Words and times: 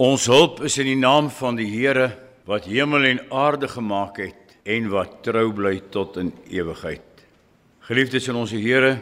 Ons 0.00 0.30
hulp 0.32 0.62
is 0.64 0.78
in 0.80 0.86
die 0.88 0.96
naam 0.96 1.26
van 1.28 1.58
die 1.58 1.66
Here 1.68 2.06
wat 2.48 2.64
hemel 2.64 3.04
en 3.04 3.18
aarde 3.36 3.68
gemaak 3.68 4.16
het 4.22 4.54
en 4.64 4.86
wat 4.88 5.18
trou 5.26 5.50
bly 5.52 5.74
tot 5.92 6.16
in 6.16 6.30
ewigheid. 6.48 7.04
Geliefdes 7.84 8.30
in 8.32 8.38
ons 8.40 8.54
Here, 8.56 8.94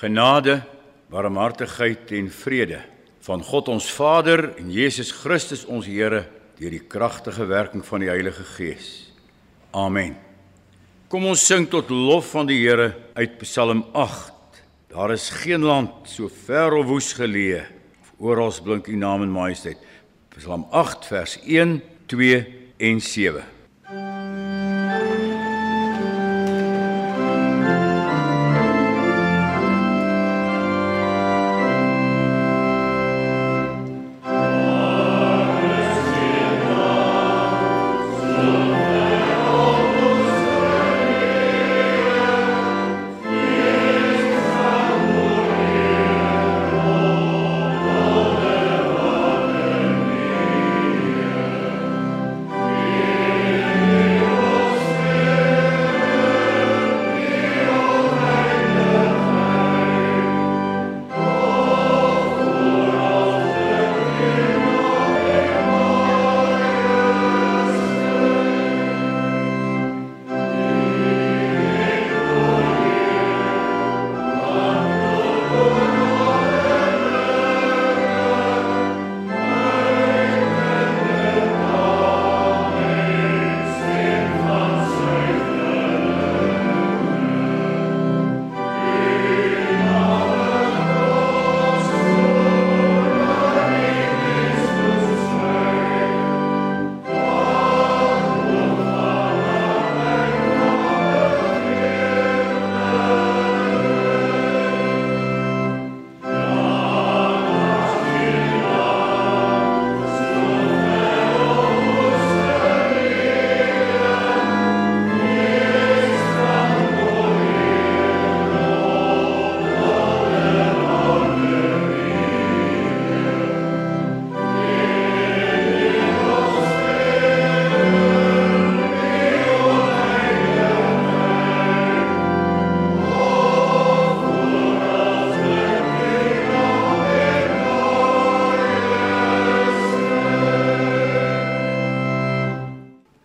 genade, 0.00 0.62
barmhartigheid 1.12 2.14
en 2.16 2.32
vrede 2.32 2.80
van 3.28 3.44
God 3.44 3.68
ons 3.74 3.90
Vader 3.92 4.54
en 4.56 4.72
Jesus 4.72 5.12
Christus 5.12 5.66
ons 5.68 5.84
Here 5.84 6.24
deur 6.56 6.78
die 6.78 6.80
kragtige 6.80 7.44
werking 7.52 7.84
van 7.84 8.00
die 8.00 8.08
Heilige 8.08 8.48
Gees. 8.54 9.12
Amen. 9.76 10.16
Kom 11.12 11.28
ons 11.28 11.44
sing 11.44 11.68
tot 11.68 11.92
lof 11.92 12.32
van 12.32 12.48
die 12.48 12.62
Here 12.62 12.94
uit 13.20 13.36
Psalm 13.44 13.84
8. 13.92 14.64
Daar 14.96 15.12
is 15.12 15.28
geen 15.44 15.68
land 15.68 16.08
so 16.08 16.32
ver 16.48 16.80
of 16.80 16.88
woes 16.88 17.12
geleë. 17.20 17.66
Oral 18.22 18.54
blink 18.64 18.88
U 18.88 18.96
naam 18.96 19.26
en 19.26 19.32
majesteit. 19.34 19.91
Psalm 20.36 20.66
8 20.70 21.06
vers 21.08 21.38
1, 21.46 21.80
2 22.06 22.46
en 22.78 23.00
7. 23.00 23.42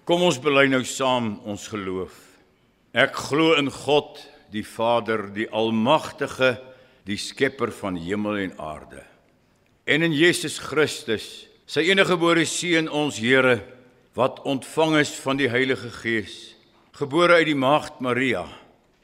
Kom 0.07 0.21
ons 0.23 0.37
bely 0.39 0.69
nou 0.71 0.85
saam 0.87 1.33
ons 1.43 1.65
geloof. 1.67 2.15
Ek 2.95 3.11
glo 3.27 3.57
in 3.59 3.67
God, 3.67 4.21
die 4.55 4.63
Vader, 4.63 5.25
die 5.35 5.49
Almagtige, 5.51 6.53
die 7.03 7.17
Skepper 7.19 7.73
van 7.75 7.97
hemel 7.99 8.37
en 8.45 8.53
aarde. 8.55 9.01
En 9.83 10.05
in 10.07 10.15
Jesus 10.15 10.61
Christus, 10.63 11.25
sy 11.67 11.83
eniggebore 11.89 12.45
seun 12.47 12.87
ons 12.87 13.19
Here, 13.19 13.57
wat 14.15 14.39
ontvang 14.47 14.95
is 15.01 15.11
van 15.25 15.41
die 15.41 15.49
Heilige 15.51 15.91
Gees, 15.99 16.37
gebore 16.95 17.41
uit 17.41 17.49
die 17.49 17.59
maagd 17.59 17.99
Maria, 17.99 18.45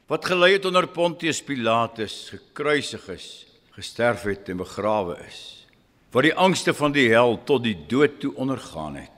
wat 0.07 0.29
gelei 0.31 0.53
het 0.53 0.69
onder 0.69 0.87
Pontius 0.87 1.41
Pilatus, 1.43 2.29
gekruisig 2.31 3.09
is, 3.11 3.27
gesterf 3.75 4.23
het 4.31 4.47
en 4.55 4.63
begrawe 4.63 5.19
is, 5.27 5.67
wat 6.15 6.29
die 6.29 6.37
angste 6.39 6.71
van 6.71 6.95
die 6.95 7.09
hel 7.11 7.35
tot 7.43 7.67
die 7.67 7.75
dood 7.91 8.21
toe 8.23 8.31
ondergaan 8.39 9.01
het 9.01 9.12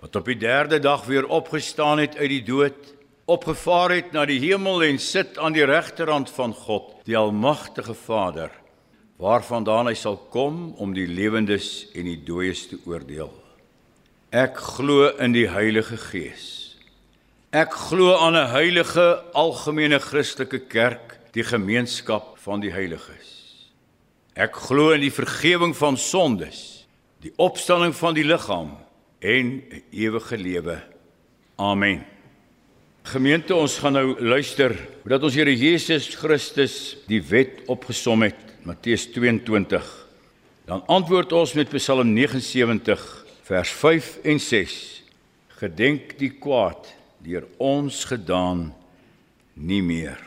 wat 0.00 0.16
op 0.16 0.28
die 0.28 0.36
derde 0.36 0.78
dag 0.78 1.04
weer 1.04 1.26
opgestaan 1.26 1.98
het 1.98 2.16
uit 2.16 2.28
die 2.30 2.42
dood, 2.42 2.94
opgevaar 3.26 3.90
het 3.90 4.12
na 4.14 4.26
die 4.28 4.38
hemel 4.42 4.84
en 4.86 4.98
sit 5.02 5.38
aan 5.38 5.56
die 5.56 5.64
regterhand 5.66 6.30
van 6.30 6.54
God, 6.54 6.92
die 7.08 7.16
almagtige 7.16 7.94
Vader, 7.94 8.52
waarvandaan 9.18 9.90
hy 9.90 9.96
sal 9.98 10.18
kom 10.30 10.74
om 10.78 10.92
die 10.94 11.08
lewendes 11.08 11.88
en 11.96 12.06
die 12.06 12.20
dooies 12.22 12.66
te 12.70 12.78
oordeel. 12.86 13.32
Ek 14.30 14.58
glo 14.76 15.08
in 15.22 15.32
die 15.32 15.48
Heilige 15.48 15.96
Gees. 15.96 16.76
Ek 17.50 17.72
glo 17.72 18.14
aan 18.18 18.36
'n 18.36 18.50
heilige 18.52 19.22
algemene 19.32 19.98
Christelike 19.98 20.66
kerk, 20.68 21.18
die 21.32 21.44
gemeenskap 21.44 22.36
van 22.38 22.60
die 22.60 22.72
heiliges. 22.72 23.70
Ek 24.34 24.54
glo 24.54 24.90
in 24.90 25.00
die 25.00 25.12
vergifnis 25.12 25.76
van 25.76 25.96
sondes, 25.96 26.86
die 27.22 27.32
opstanding 27.36 27.94
van 27.94 28.14
die 28.14 28.24
liggaam 28.24 28.85
en 29.26 29.62
ewige 29.90 30.38
lewe. 30.38 30.76
Amen. 31.56 32.04
Gemeente, 33.06 33.54
ons 33.54 33.78
gaan 33.78 33.94
nou 33.94 34.14
luister 34.22 34.74
hoe 35.02 35.10
dat 35.10 35.22
ons 35.26 35.34
Here 35.38 35.52
Jesus 35.54 36.08
Christus 36.18 36.96
die 37.10 37.22
wet 37.22 37.62
opgesom 37.70 38.24
het, 38.26 38.38
Matteus 38.66 39.06
22. 39.14 39.86
Dan 40.66 40.82
antwoord 40.90 41.34
ons 41.38 41.54
met 41.58 41.70
Psalm 41.74 42.10
79 42.14 43.02
vers 43.46 43.72
5 43.78 44.12
en 44.26 44.42
6. 44.42 44.76
Gedenk 45.62 46.16
die 46.18 46.32
kwaad 46.34 46.90
deur 47.22 47.46
ons 47.62 48.04
gedaan 48.10 48.68
nie 49.54 49.82
meer. 49.82 50.18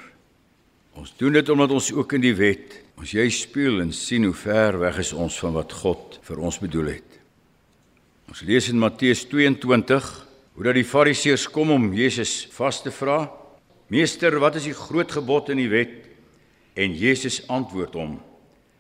Ons 0.96 1.12
doen 1.20 1.36
dit 1.36 1.52
omdat 1.52 1.76
ons 1.76 1.92
ook 1.96 2.16
in 2.18 2.24
die 2.24 2.36
wet 2.36 2.80
ons 3.00 3.12
jy 3.16 3.30
speel 3.32 3.80
en 3.84 3.94
sien 3.96 4.26
hoe 4.28 4.36
ver 4.36 4.80
weg 4.82 4.98
is 5.00 5.14
ons 5.16 5.38
van 5.40 5.56
wat 5.56 5.76
God 5.84 6.20
vir 6.28 6.42
ons 6.44 6.60
bedoel 6.60 6.96
het. 6.98 7.19
Ons 8.30 8.44
lees 8.46 8.68
in 8.70 8.78
Matteus 8.78 9.24
22 9.26 10.08
hoe 10.54 10.66
dat 10.68 10.76
die 10.78 10.86
Fariseërs 10.86 11.48
kom 11.50 11.72
om 11.74 11.88
Jesus 11.98 12.44
vas 12.54 12.78
te 12.86 12.92
vra. 12.94 13.24
Meester, 13.90 14.36
wat 14.38 14.60
is 14.60 14.68
die 14.70 14.76
groot 14.78 15.10
gebod 15.18 15.50
in 15.50 15.58
die 15.58 15.72
wet? 15.72 15.96
En 16.78 16.94
Jesus 16.94 17.40
antwoord 17.50 17.98
hom: 17.98 18.20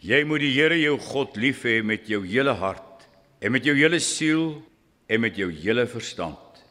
Jy 0.06 0.22
moet 0.30 0.44
die 0.46 0.52
Here 0.54 0.78
jou 0.78 1.00
God 1.02 1.40
lief 1.42 1.64
hê 1.66 1.80
met 1.82 2.06
jou 2.06 2.22
hele 2.28 2.54
hart 2.62 3.10
en 3.42 3.56
met 3.56 3.66
jou 3.66 3.74
hele 3.74 3.98
siel 4.06 4.60
en 5.10 5.26
met 5.26 5.42
jou 5.42 5.50
hele 5.50 5.88
verstand. 5.90 6.62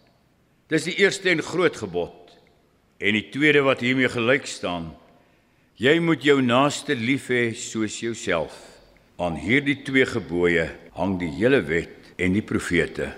Dis 0.71 0.87
die 0.87 1.01
eerste 1.03 1.33
en 1.35 1.43
groot 1.43 1.75
gebod. 1.75 2.15
En 3.03 3.19
die 3.19 3.27
tweede 3.35 3.67
wat 3.67 3.83
hiermee 3.83 4.13
gelyk 4.13 4.47
staan: 4.47 4.93
Jy 5.83 5.99
moet 5.99 6.23
jou 6.23 6.39
naaste 6.47 6.95
lief 6.95 7.27
hê 7.35 7.49
soos 7.59 7.99
jouself. 8.07 8.55
Aan 9.19 9.35
hierdie 9.35 9.81
twee 9.83 10.07
gebooie 10.07 10.71
hang 10.95 11.19
die 11.19 11.35
hele 11.43 11.65
wet 11.67 11.98
en 12.19 12.33
die 12.33 12.43
profete. 12.43 13.13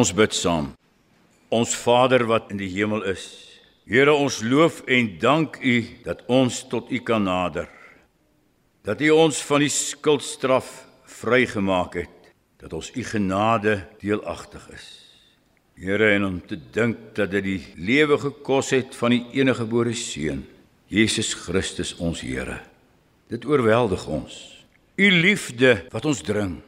Ons 0.00 0.12
bid 0.16 0.32
saam. 0.32 0.70
Ons 1.52 1.74
Vader 1.76 2.24
wat 2.30 2.52
in 2.54 2.60
die 2.60 2.70
hemel 2.72 3.02
is. 3.10 3.24
Here, 3.90 4.12
ons 4.14 4.38
loof 4.46 4.84
en 4.88 5.08
dank 5.20 5.58
U 5.60 5.76
dat 6.06 6.22
ons 6.30 6.62
tot 6.70 6.88
U 6.92 7.00
kan 7.04 7.26
nader. 7.26 7.68
Dat 8.86 9.02
U 9.02 9.10
ons 9.26 9.40
van 9.44 9.64
die 9.64 9.72
skuldstraf 9.72 10.70
vrygemaak 11.20 11.98
het, 12.00 12.30
dat 12.62 12.72
ons 12.76 12.92
U 12.94 13.04
genade 13.04 13.80
deelagtig 14.00 14.64
is. 14.72 14.86
Here, 15.80 16.12
en 16.14 16.24
om 16.28 16.38
te 16.44 16.56
dink 16.72 17.10
dat 17.18 17.32
dit 17.34 17.44
die 17.44 17.60
lewe 17.80 18.20
gekos 18.20 18.72
het 18.76 18.96
van 18.96 19.16
die 19.16 19.24
enige 19.40 19.64
gebore 19.64 19.92
seun, 19.96 20.46
Jesus 20.90 21.34
Christus 21.34 21.92
ons 21.98 22.22
Here. 22.24 22.60
Dit 23.30 23.44
oorweldig 23.46 24.06
ons. 24.10 24.38
U 24.96 25.12
liefde 25.12 25.76
wat 25.92 26.08
ons 26.08 26.24
dring. 26.24 26.58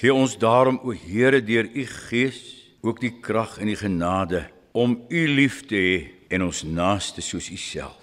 Gee 0.00 0.14
ons 0.14 0.38
daarom 0.38 0.80
o 0.84 0.94
Here 0.96 1.42
deur 1.44 1.66
u 1.66 1.84
Gees 2.08 2.59
ook 2.80 3.00
die 3.00 3.12
krag 3.20 3.58
en 3.60 3.70
die 3.70 3.78
genade 3.78 4.46
om 4.72 4.96
u 5.08 5.22
lief 5.28 5.64
te 5.68 5.76
hê 5.76 5.96
en 6.30 6.46
ons 6.46 6.62
naaste 6.64 7.22
soos 7.24 7.50
u 7.50 7.56
self. 7.58 7.98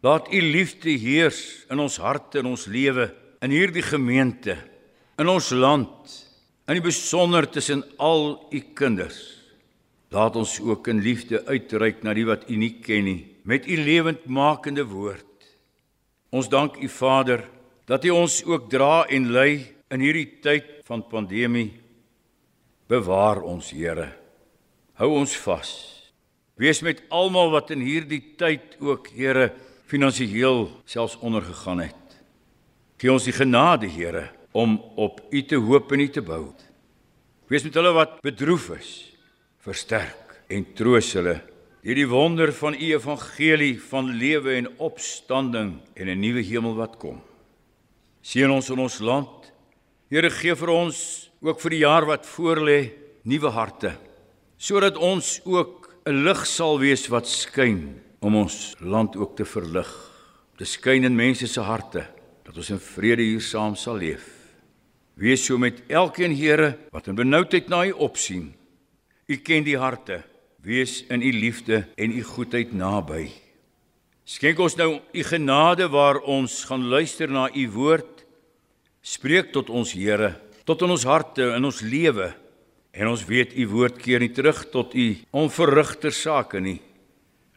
Laat 0.00 0.30
u 0.32 0.40
liefde 0.40 0.94
heers 0.96 1.66
in 1.70 1.82
ons 1.82 1.98
harte 2.00 2.40
en 2.40 2.52
ons 2.54 2.66
lewe 2.70 3.10
in 3.44 3.52
hierdie 3.52 3.84
gemeente, 3.84 4.56
in 5.20 5.28
ons 5.28 5.50
land, 5.52 6.14
in 6.68 6.78
die 6.78 6.84
besonder 6.84 7.48
tussen 7.50 7.82
al 7.98 8.38
u 8.48 8.60
kinders. 8.76 9.18
Laat 10.10 10.38
ons 10.40 10.56
ook 10.64 10.88
in 10.88 11.02
liefde 11.04 11.42
uitreik 11.46 12.00
na 12.02 12.14
die 12.16 12.24
wat 12.26 12.48
u 12.48 12.56
nie 12.56 12.78
ken 12.80 13.04
nie 13.06 13.20
met 13.42 13.66
u 13.66 13.76
lewendmakende 13.76 14.84
woord. 14.84 15.26
Ons 16.30 16.48
dank 16.48 16.76
u 16.76 16.88
Vader 16.88 17.48
dat 17.84 18.04
u 18.04 18.10
ons 18.14 18.44
ook 18.44 18.68
dra 18.70 19.06
en 19.08 19.30
lei 19.32 19.66
in 19.90 20.02
hierdie 20.04 20.38
tyd 20.42 20.66
van 20.86 21.02
pandemie. 21.08 21.79
Bewaar 22.90 23.38
ons 23.46 23.68
Here. 23.70 24.08
Hou 24.98 25.12
ons 25.14 25.30
vas. 25.44 25.68
Wees 26.58 26.80
met 26.82 27.04
almal 27.14 27.52
wat 27.52 27.70
in 27.70 27.84
hierdie 27.86 28.34
tyd 28.40 28.74
ook 28.82 29.12
Here 29.14 29.52
finansiëel 29.90 30.64
selfs 30.90 31.14
ondergegaan 31.22 31.84
het. 31.84 32.16
Gee 32.98 33.12
ons 33.12 33.28
die 33.28 33.36
genade 33.36 33.86
Here 33.86 34.26
om 34.50 34.80
op 34.98 35.22
u 35.30 35.42
te 35.46 35.60
hoop 35.62 35.94
en 35.94 36.02
u 36.02 36.08
te 36.10 36.24
bou. 36.24 36.48
Wees 37.46 37.62
met 37.62 37.78
hulle 37.78 37.94
wat 37.94 38.18
bedroef 38.26 38.72
is. 38.74 38.90
Versterk 39.62 40.40
en 40.50 40.66
troos 40.74 41.14
hulle 41.14 41.38
deur 41.80 41.96
die 41.96 42.10
wonder 42.10 42.50
van 42.52 42.74
u 42.74 42.90
evangelie 42.90 43.76
van 43.80 44.10
lewe 44.18 44.58
en 44.58 44.66
opstanding 44.82 45.78
en 45.94 46.10
'n 46.10 46.20
nuwe 46.20 46.42
hemel 46.42 46.74
wat 46.74 46.98
kom. 46.98 47.22
Seën 48.20 48.50
ons 48.50 48.70
in 48.70 48.78
ons 48.78 48.98
land. 48.98 49.39
Here 50.10 50.26
gee 50.34 50.56
vir 50.58 50.72
ons 50.74 51.00
ook 51.38 51.60
vir 51.62 51.70
die 51.70 51.84
jaar 51.84 52.02
wat 52.08 52.24
voorlê 52.26 52.78
nuwe 53.30 53.52
harte 53.54 53.92
sodat 54.58 54.96
ons 54.98 55.38
ook 55.46 55.86
'n 56.04 56.24
lig 56.26 56.40
sal 56.46 56.80
wees 56.82 57.06
wat 57.08 57.28
skyn 57.30 57.94
om 58.20 58.34
ons 58.34 58.74
land 58.80 59.16
ook 59.16 59.36
te 59.36 59.44
verlig. 59.44 59.88
Te 60.58 60.64
skyn 60.64 61.04
in 61.04 61.14
mense 61.14 61.46
se 61.46 61.60
harte 61.60 62.06
dat 62.44 62.56
ons 62.56 62.70
in 62.70 62.78
vrede 62.78 63.22
hier 63.22 63.40
saam 63.40 63.76
sal 63.76 63.96
leef. 63.96 64.26
Wees 65.14 65.44
so 65.44 65.56
met 65.58 65.80
elkeen 65.88 66.34
Here 66.34 66.76
wat 66.90 67.06
in 67.06 67.14
benoudheid 67.14 67.68
na 67.68 67.86
U 67.86 67.92
opsien. 67.92 68.54
U 69.28 69.36
ken 69.36 69.62
die 69.64 69.78
harte 69.78 70.24
wees 70.62 71.04
in 71.06 71.22
u 71.22 71.32
liefde 71.32 71.86
en 71.96 72.10
u 72.10 72.22
goedheid 72.22 72.72
naby. 72.72 73.30
Skenk 74.24 74.58
ons 74.58 74.76
nou 74.76 75.00
u 75.12 75.22
genade 75.22 75.88
waar 75.88 76.18
ons 76.18 76.64
gaan 76.64 76.84
luister 76.88 77.30
na 77.30 77.48
u 77.54 77.70
woord. 77.70 78.19
Spreek 79.00 79.52
tot 79.54 79.70
ons 79.72 79.92
Here, 79.96 80.34
tot 80.68 80.82
in 80.84 80.92
ons 80.92 81.06
harte 81.08 81.50
en 81.56 81.64
ons 81.64 81.80
lewe. 81.82 82.30
En 82.92 83.08
ons 83.12 83.22
weet 83.24 83.54
u 83.54 83.66
woord 83.70 84.00
keer 84.02 84.20
nie 84.20 84.32
terug 84.34 84.64
tot 84.72 84.94
u 84.98 85.12
onverrigter 85.30 86.12
sake 86.12 86.60
nie. 86.60 86.80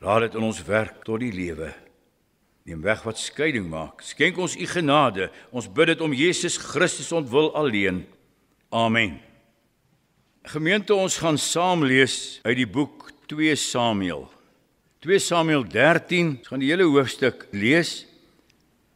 Laat 0.03 0.27
dit 0.27 0.38
in 0.38 0.45
ons 0.45 0.59
werk 0.67 1.01
tot 1.07 1.21
die 1.23 1.33
lewe. 1.33 1.71
Neem 2.63 2.83
weg 2.83 3.01
wat 3.03 3.19
skeiding 3.19 3.65
maak. 3.67 4.03
Skenk 4.05 4.38
ons 4.39 4.55
u 4.55 4.65
genade. 4.69 5.27
Ons 5.51 5.67
bid 5.67 5.91
dit 5.91 6.03
om 6.05 6.13
Jesus 6.15 6.55
Christus 6.62 7.12
ontwil 7.12 7.51
alleen. 7.59 8.03
Amen. 8.71 9.17
Gemeente, 10.47 10.95
ons 10.95 11.17
gaan 11.19 11.39
saam 11.39 11.83
lees 11.88 12.39
uit 12.43 12.57
die 12.62 12.67
boek 12.67 13.09
2 13.31 13.55
Samuel. 13.59 14.25
2 15.03 15.19
Samuel 15.19 15.65
13, 15.67 16.38
ons 16.39 16.51
gaan 16.51 16.63
die 16.63 16.71
hele 16.71 16.88
hoofstuk 16.88 17.47
lees. 17.51 18.03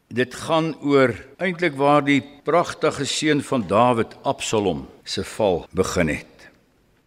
Dit 0.07 0.37
gaan 0.39 0.69
oor 0.87 1.11
eintlik 1.35 1.73
waar 1.75 1.99
die 1.99 2.21
pragtige 2.47 3.03
seun 3.05 3.41
van 3.43 3.65
Dawid, 3.67 4.13
Absalom, 4.23 4.85
se 5.03 5.25
val 5.35 5.65
begin 5.75 6.07
het. 6.07 6.45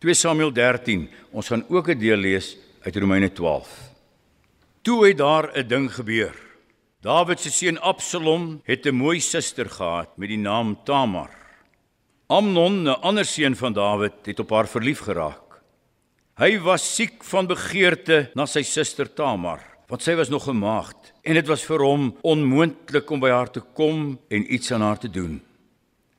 2 0.04 0.14
Samuel 0.14 0.52
13, 0.52 1.06
ons 1.32 1.48
gaan 1.48 1.64
ook 1.68 1.88
'n 1.88 1.98
deel 1.98 2.16
lees 2.16 2.56
uit 2.84 2.96
Romeine 2.96 3.32
12. 3.32 3.68
Toe 4.82 5.06
het 5.06 5.16
daar 5.16 5.48
'n 5.56 5.68
ding 5.68 5.88
gebeur. 5.94 6.34
Dawid 7.00 7.40
se 7.40 7.50
seun 7.50 7.80
Absalom 7.80 8.60
het 8.64 8.84
'n 8.84 8.94
mooi 8.94 9.20
suster 9.20 9.70
gehad 9.70 10.18
met 10.18 10.28
die 10.28 10.38
naam 10.38 10.76
Tamar. 10.84 11.30
Amnon, 12.26 12.82
'n 12.82 13.00
ander 13.00 13.24
seun 13.24 13.56
van 13.56 13.72
Dawid, 13.72 14.26
het 14.26 14.40
op 14.40 14.50
haar 14.50 14.68
verlief 14.68 15.00
geraak. 15.00 15.62
Hy 16.36 16.58
was 16.58 16.94
siek 16.94 17.24
van 17.24 17.46
begeerte 17.46 18.30
na 18.34 18.46
sy 18.46 18.62
suster 18.62 19.14
Tamar, 19.14 19.60
want 19.88 20.02
sy 20.02 20.14
was 20.14 20.28
nog 20.28 20.48
'n 20.48 20.58
maagd 20.58 21.09
en 21.22 21.34
dit 21.34 21.46
was 21.46 21.64
vir 21.68 21.84
hom 21.84 22.10
onmoontlik 22.22 23.10
om 23.10 23.20
by 23.20 23.30
haar 23.30 23.50
te 23.52 23.62
kom 23.76 24.18
en 24.30 24.52
iets 24.54 24.72
aan 24.72 24.84
haar 24.84 24.98
te 24.98 25.10
doen. 25.10 25.40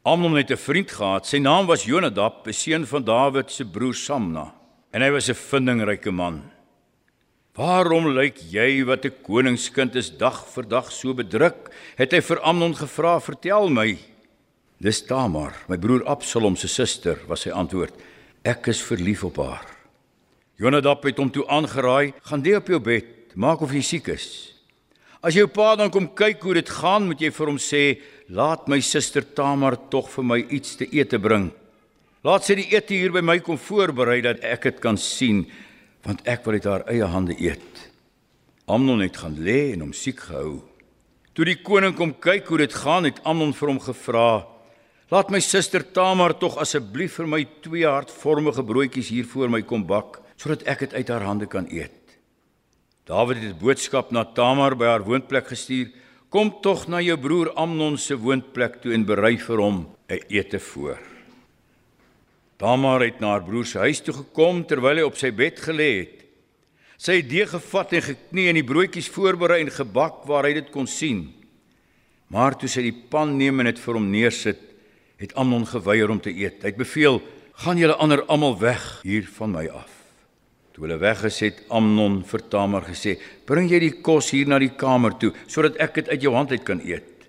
Amnon 0.04 0.36
het 0.36 0.52
'n 0.52 0.58
vriend 0.58 0.92
gehad, 0.92 1.26
sy 1.26 1.38
naam 1.38 1.68
was 1.68 1.86
Jonadab, 1.86 2.48
'n 2.48 2.54
seun 2.54 2.86
van 2.86 3.04
Dawid 3.04 3.52
se 3.52 3.66
broer 3.66 3.94
Samna, 3.94 4.54
en 4.92 5.02
hy 5.02 5.12
was 5.12 5.30
'n 5.30 5.36
vindingryke 5.36 6.12
man. 6.12 6.42
"Waarom 7.54 8.08
lyk 8.08 8.38
jy 8.52 8.84
wat 8.84 9.06
'n 9.06 9.14
koningskind 9.24 9.96
is 9.96 10.10
dag 10.10 10.48
vir 10.48 10.68
dag 10.68 10.92
so 10.92 11.14
bedruk?" 11.14 11.70
het 11.98 12.12
hy 12.12 12.22
vir 12.22 12.40
Amnon 12.40 12.76
gevra. 12.76 13.20
"Vertel 13.20 13.70
my." 13.70 13.98
Dis 14.80 15.06
Tamar, 15.06 15.54
my 15.68 15.78
broer 15.78 16.04
Absalom 16.06 16.56
se 16.56 16.68
suster, 16.68 17.20
was 17.28 17.42
sy 17.42 17.50
antwoord. 17.50 17.94
Ek 18.44 18.68
is 18.68 18.82
verlief 18.82 19.24
op 19.24 19.38
haar. 19.38 19.66
Jonadab 20.58 21.04
het 21.04 21.18
hom 21.18 21.30
toe 21.32 21.48
aangeraai: 21.48 22.14
"Gaan 22.22 22.44
lê 22.44 22.56
op 22.56 22.68
jou 22.68 22.80
bed, 22.80 23.36
maak 23.36 23.62
of 23.62 23.72
jy 23.72 23.82
siek 23.82 24.08
is. 24.08 24.51
As 25.22 25.36
jou 25.38 25.46
pa 25.54 25.76
dan 25.78 25.92
kom 25.94 26.08
kyk 26.18 26.42
hoe 26.42 26.56
dit 26.58 26.70
gaan, 26.82 27.06
moet 27.06 27.20
jy 27.22 27.30
vir 27.30 27.50
hom 27.52 27.60
sê: 27.62 28.02
"Laat 28.30 28.68
my 28.68 28.80
suster 28.82 29.22
Tamar 29.22 29.78
tog 29.90 30.10
vir 30.10 30.24
my 30.24 30.40
iets 30.50 30.76
te 30.76 30.88
eet 30.90 31.14
bring. 31.22 31.52
Laat 32.24 32.44
sy 32.44 32.56
die 32.56 32.74
ete 32.74 32.94
hier 32.94 33.12
by 33.12 33.22
my 33.22 33.40
kom 33.40 33.58
voorberei 33.58 34.22
dat 34.22 34.42
ek 34.42 34.64
dit 34.64 34.82
kan 34.82 34.98
sien, 34.98 35.46
want 36.04 36.22
ek 36.26 36.46
wil 36.46 36.54
dit 36.54 36.66
haar 36.66 36.84
eie 36.90 37.06
hande 37.06 37.36
eet." 37.38 37.90
Amnon 38.68 39.02
het 39.02 39.18
gaan 39.18 39.38
lê 39.38 39.74
en 39.74 39.82
hom 39.82 39.94
siek 39.94 40.20
gehou. 40.20 40.64
Toe 41.34 41.46
die 41.46 41.62
koning 41.62 41.96
kom 41.96 42.14
kyk 42.14 42.48
hoe 42.48 42.58
dit 42.58 42.74
gaan, 42.74 43.06
het 43.06 43.22
Amnon 43.24 43.54
vir 43.54 43.68
hom 43.68 43.80
gevra: 43.80 44.48
Laat 45.12 45.30
my 45.30 45.40
suster 45.40 45.84
Tamar 45.84 46.34
tog 46.34 46.58
asseblief 46.58 47.20
vir 47.20 47.28
my 47.28 47.46
twee 47.62 47.86
hartvormige 47.86 48.64
broodjies 48.64 49.10
hier 49.10 49.26
voor 49.26 49.50
my 49.50 49.62
kom 49.62 49.86
bak 49.86 50.22
sodat 50.36 50.64
ek 50.66 50.80
dit 50.80 50.94
uit 50.94 51.10
haar 51.10 51.22
hande 51.22 51.46
kan 51.46 51.68
eet. 51.70 52.01
Dawid 53.12 53.42
het 53.44 53.56
'n 53.56 53.60
boodskap 53.60 54.12
na 54.12 54.24
Tamar 54.24 54.76
by 54.76 54.86
haar 54.86 55.04
woonplek 55.04 55.48
gestuur: 55.48 55.92
"Kom 56.30 56.62
tog 56.62 56.88
na 56.88 57.02
jou 57.02 57.18
broer 57.18 57.54
Amnon 57.54 57.98
se 57.98 58.16
woonplek 58.16 58.82
toe 58.82 58.94
en 58.94 59.06
berei 59.06 59.38
vir 59.38 59.58
hom 59.58 59.88
'n 60.08 60.20
ete 60.30 60.60
voor." 60.60 61.00
Tamar 62.58 63.02
het 63.02 63.20
na 63.20 63.28
haar 63.28 63.44
broer 63.44 63.66
se 63.66 63.80
huis 63.80 64.00
toe 64.00 64.14
gekom 64.14 64.66
terwyl 64.66 64.96
hy 64.96 65.02
op 65.02 65.18
sy 65.18 65.32
bed 65.32 65.60
gelê 65.60 66.00
het. 66.00 66.26
Sy 66.98 67.16
het 67.16 67.30
deeg 67.30 67.50
gevat 67.50 67.94
en 67.94 68.02
geknie 68.02 68.48
en 68.48 68.56
die 68.56 68.64
broodjies 68.64 69.10
voorberei 69.10 69.62
en 69.62 69.72
gebak 69.72 70.26
waar 70.26 70.44
hy 70.44 70.54
dit 70.54 70.72
kon 70.72 70.88
sien. 70.88 71.34
Maar 72.28 72.58
toe 72.58 72.70
sy 72.70 72.82
die 72.82 73.04
pan 73.10 73.38
neem 73.38 73.60
en 73.60 73.66
dit 73.66 73.80
vir 73.80 73.94
hom 73.94 74.12
neersit, 74.12 74.60
het 75.18 75.34
Amnon 75.36 75.66
geweier 75.66 76.10
om 76.10 76.22
te 76.22 76.30
eet. 76.30 76.62
Hy 76.62 76.68
het 76.68 76.78
beveel: 76.78 77.22
"Gaan 77.54 77.78
julle 77.78 77.96
ander 77.96 78.24
almal 78.26 78.60
weg 78.60 79.02
hier 79.04 79.28
van 79.28 79.52
my 79.52 79.68
af." 79.68 80.01
Toe 80.72 80.86
hulle 80.86 80.98
weg 81.02 81.26
is, 81.28 81.40
het 81.44 81.64
Amnon 81.70 82.22
vir 82.24 82.44
Tamar 82.50 82.86
gesê: 82.88 83.18
"Bring 83.46 83.70
jy 83.70 83.80
die 83.80 84.02
kos 84.02 84.32
hier 84.32 84.48
na 84.48 84.60
die 84.60 84.72
kamer 84.72 85.18
toe 85.20 85.34
sodat 85.48 85.76
ek 85.80 85.96
dit 85.96 86.10
uit 86.10 86.22
jou 86.22 86.34
hand 86.34 86.52
uit 86.52 86.64
kan 86.64 86.80
eet." 86.80 87.28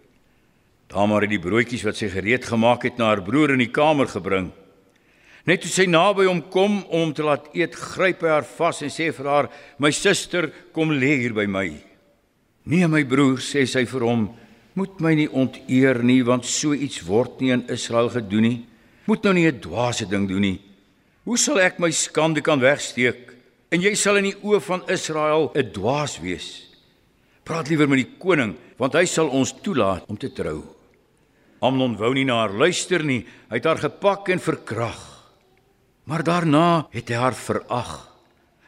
Tamar 0.88 1.22
het 1.22 1.30
die 1.30 1.42
broodjies 1.42 1.84
wat 1.84 1.96
sy 1.96 2.08
gereed 2.08 2.44
gemaak 2.44 2.84
het 2.84 2.98
na 2.98 3.06
haar 3.10 3.22
broer 3.22 3.54
in 3.54 3.58
die 3.58 3.72
kamer 3.72 4.06
gebring. 4.06 4.52
Net 5.44 5.62
toe 5.62 5.70
sy 5.70 5.86
naby 5.86 6.28
hom 6.28 6.42
kom 6.52 6.84
om 6.84 7.00
hom 7.00 7.14
te 7.14 7.24
laat 7.24 7.48
eet, 7.56 7.74
gryp 7.74 8.22
hy 8.22 8.28
haar 8.28 8.46
vas 8.46 8.82
en 8.82 8.92
sê 8.92 9.10
vir 9.12 9.26
haar: 9.26 9.48
"My 9.78 9.90
suster, 9.90 10.52
kom 10.72 10.90
lê 10.90 11.18
hier 11.18 11.34
by 11.34 11.46
my." 11.46 11.72
"Nee, 12.64 12.86
my 12.86 13.02
broer," 13.04 13.38
sê 13.38 13.66
sy 13.66 13.84
vir 13.84 14.00
hom, 14.00 14.30
moet 14.74 15.00
my 15.00 15.14
nie 15.14 15.28
onteer 15.28 16.02
nie 16.04 16.22
want 16.22 16.44
so 16.44 16.72
iets 16.72 17.02
word 17.02 17.40
nie 17.40 17.50
in 17.50 17.66
Israel 17.68 18.08
gedoen 18.08 18.42
nie. 18.42 18.66
Moet 19.06 19.24
nou 19.24 19.34
nie 19.34 19.46
'n 19.48 19.60
dwaase 19.60 20.08
ding 20.08 20.28
doen 20.28 20.40
nie. 20.40 20.60
Hoe 21.24 21.36
sal 21.36 21.58
ek 21.58 21.78
my 21.78 21.90
skande 21.90 22.40
kan 22.40 22.60
wegsteek 22.60 23.31
en 23.72 23.80
jy 23.80 23.94
sal 23.96 24.20
in 24.20 24.28
die 24.28 24.38
oë 24.44 24.60
van 24.60 24.84
Israel 24.92 25.50
'n 25.56 25.72
dwaas 25.72 26.20
wees? 26.20 26.68
Praat 27.42 27.68
liewer 27.68 27.88
met 27.88 28.04
die 28.04 28.18
koning 28.18 28.56
want 28.78 28.94
hy 28.94 29.04
sal 29.06 29.28
ons 29.28 29.54
toelaat 29.62 30.04
om 30.08 30.16
te 30.16 30.28
trou. 30.28 30.62
Amnon 31.62 31.96
wou 31.96 32.12
nie 32.14 32.24
na 32.24 32.40
haar 32.42 32.52
luister 32.52 33.04
nie. 33.04 33.24
Hy 33.48 33.56
het 33.56 33.64
haar 33.64 33.78
gepak 33.78 34.28
en 34.28 34.40
verkrag. 34.40 34.98
Maar 36.04 36.22
daarna 36.22 36.86
het 36.90 37.08
hy 37.08 37.14
haar 37.14 37.34
verag. 37.34 38.10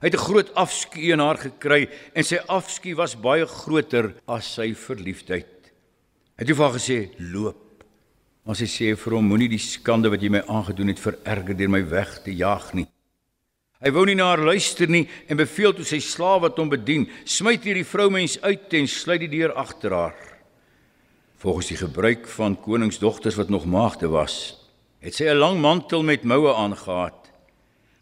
Hy 0.00 0.06
het 0.06 0.14
'n 0.14 0.26
groot 0.28 0.54
afskeid 0.54 1.12
in 1.12 1.18
haar 1.18 1.38
gekry 1.38 1.88
en 2.14 2.24
sy 2.24 2.38
afskeid 2.46 2.96
was 2.96 3.16
baie 3.16 3.46
groter 3.46 4.14
as 4.26 4.54
sy 4.54 4.74
verliefdheid. 4.74 5.72
Hy 6.38 6.44
het 6.44 6.56
vir 6.56 6.64
haar 6.64 6.78
gesê: 6.78 7.10
"Loop." 7.18 7.84
Maar 8.44 8.56
sy 8.56 8.66
sê 8.66 8.96
vir 8.96 9.12
hom: 9.14 9.26
"Moenie 9.26 9.48
die 9.48 9.58
skande 9.58 10.10
wat 10.10 10.20
jy 10.22 10.28
my 10.28 10.42
aangedoen 10.46 10.88
het 10.88 11.00
vererger 11.00 11.56
deur 11.56 11.70
my 11.70 11.88
weg 11.88 12.22
te 12.22 12.30
jaag 12.30 12.74
nie." 12.74 12.93
Hy 13.80 13.90
wou 13.90 14.04
nie 14.06 14.14
na 14.14 14.30
haar 14.32 14.44
luister 14.44 14.88
nie 14.88 15.08
en 15.28 15.36
beveel 15.36 15.74
toe 15.74 15.84
sy 15.84 15.98
slaaf 16.00 16.40
wat 16.46 16.58
hom 16.58 16.68
bedien: 16.68 17.08
"Smyt 17.24 17.64
hierdie 17.64 17.84
vroumens 17.84 18.40
uit 18.42 18.72
en 18.72 18.88
sluit 18.88 19.20
die 19.20 19.38
deur 19.38 19.52
agter 19.52 19.92
haar." 19.92 20.20
Volgens 21.38 21.68
die 21.68 21.76
gebruik 21.76 22.28
van 22.28 22.60
koningsdogters 22.60 23.36
wat 23.36 23.50
nog 23.50 23.66
maagde 23.66 24.08
was, 24.08 24.56
het 25.00 25.14
sy 25.14 25.24
'n 25.24 25.36
lang 25.36 25.60
mantel 25.60 26.02
met 26.02 26.24
moue 26.24 26.54
aangetree 26.54 27.24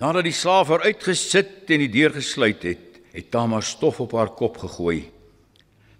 Nadat 0.03 0.27
die 0.27 0.35
slaaf 0.35 0.67
haar 0.73 0.83
uitgesit 0.83 1.69
en 1.71 1.85
die 1.85 1.93
deur 1.93 2.11
gesluit 2.17 2.65
het, 2.67 3.01
het 3.15 3.29
Tamar 3.31 3.63
stof 3.63 4.01
op 4.03 4.17
haar 4.19 4.33
kop 4.35 4.57
gegooi. 4.59 5.05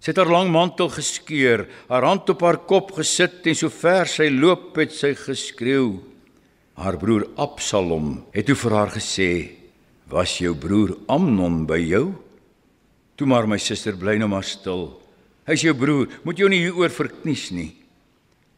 Sy 0.03 0.11
het 0.11 0.19
haar 0.19 0.31
lang 0.33 0.49
mantel 0.51 0.89
geskeur, 0.91 1.63
haar 1.87 2.03
hand 2.03 2.27
op 2.33 2.43
haar 2.43 2.59
kop 2.67 2.91
gesit 2.97 3.47
en 3.47 3.55
sover 3.55 4.09
sy 4.11 4.27
loop 4.27 4.75
het 4.81 4.91
sy 4.91 5.13
geskreeu. 5.15 6.01
Haar 6.75 6.97
broer 6.99 7.29
Absalom 7.39 8.25
het 8.35 8.49
toe 8.49 8.57
vir 8.59 8.75
haar 8.75 8.91
gesê: 8.91 9.29
"Was 10.13 10.37
jou 10.37 10.53
broer 10.53 10.93
Amnon 11.09 11.65
by 11.65 11.79
jou?" 11.81 12.13
"Toe 13.17 13.27
maar 13.27 13.47
my 13.47 13.57
suster, 13.57 13.97
bly 13.97 14.17
nou 14.17 14.29
maar 14.29 14.43
stil. 14.43 15.01
Hy's 15.47 15.61
jou 15.61 15.73
broer, 15.73 16.07
moet 16.23 16.37
jou 16.37 16.49
nie 16.49 16.61
hieroor 16.61 16.89
verknies 16.89 17.51
nie." 17.51 17.73